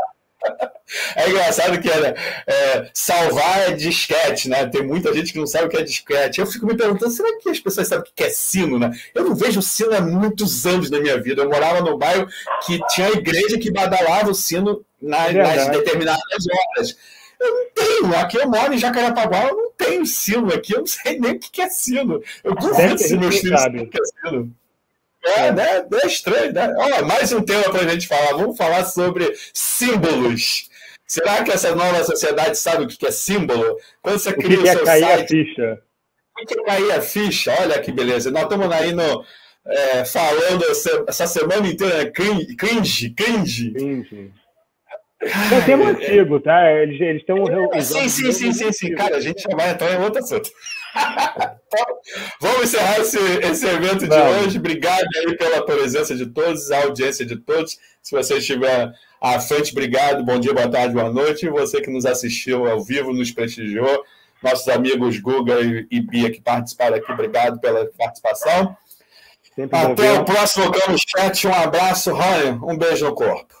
[1.15, 2.15] É engraçado que era,
[2.45, 4.65] é, salvar é disquete, né?
[4.65, 6.39] Tem muita gente que não sabe o que é disquete.
[6.39, 8.91] Eu fico me perguntando, será que as pessoas sabem o que é sino, né?
[9.15, 11.43] Eu não vejo sino há muitos anos na minha vida.
[11.43, 12.27] Eu morava no bairro
[12.65, 16.97] que tinha igreja que badalava o sino nas, é nas determinadas horas.
[17.39, 18.15] Eu não tenho.
[18.17, 21.39] Aqui eu moro em Jacarepaguá, eu não tenho sino aqui, eu não sei nem o
[21.39, 22.21] que é sino.
[22.43, 24.53] Eu duvido se meus filhos sabem o que é sino.
[25.23, 25.85] É, né?
[26.03, 26.73] É estranho, né?
[26.77, 28.33] Olha, mais um tema para a gente falar.
[28.33, 30.69] Vamos falar sobre símbolos.
[31.07, 33.77] Será que essa nova sociedade sabe o que é símbolo?
[34.01, 35.23] Quando você cria o, que o é seu cair site...
[35.23, 35.81] a ficha?
[36.39, 37.55] O que é cair a ficha?
[37.59, 38.31] Olha que beleza.
[38.31, 39.23] Nós estamos aí no,
[39.65, 40.63] é, falando
[41.07, 42.09] essa semana inteira né?
[42.09, 43.09] cringe, cringe.
[43.11, 43.71] cringe.
[43.71, 44.33] cringe.
[45.21, 46.71] É um tema antigo, tá?
[46.71, 47.81] Eles, eles têm um.
[47.81, 48.95] Sim, sim, sim, sim, sim.
[48.95, 50.49] Cara, a gente já vai entrar em outro assunto.
[52.41, 54.57] Vamos encerrar esse, esse evento de hoje.
[54.57, 57.77] Obrigado aí pela presença de todos, a audiência de todos.
[58.01, 58.91] Se você estiver
[59.21, 60.25] à frente, obrigado.
[60.25, 61.45] Bom dia, boa tarde, boa noite.
[61.45, 64.03] E você que nos assistiu ao vivo, nos prestigiou.
[64.41, 68.75] Nossos amigos Guga e, Bia que participaram aqui, obrigado pela participação.
[69.55, 71.47] Sempre Até o próximo Camus Chat.
[71.47, 72.59] Um abraço, Ryan.
[72.63, 73.60] Um beijo no corpo.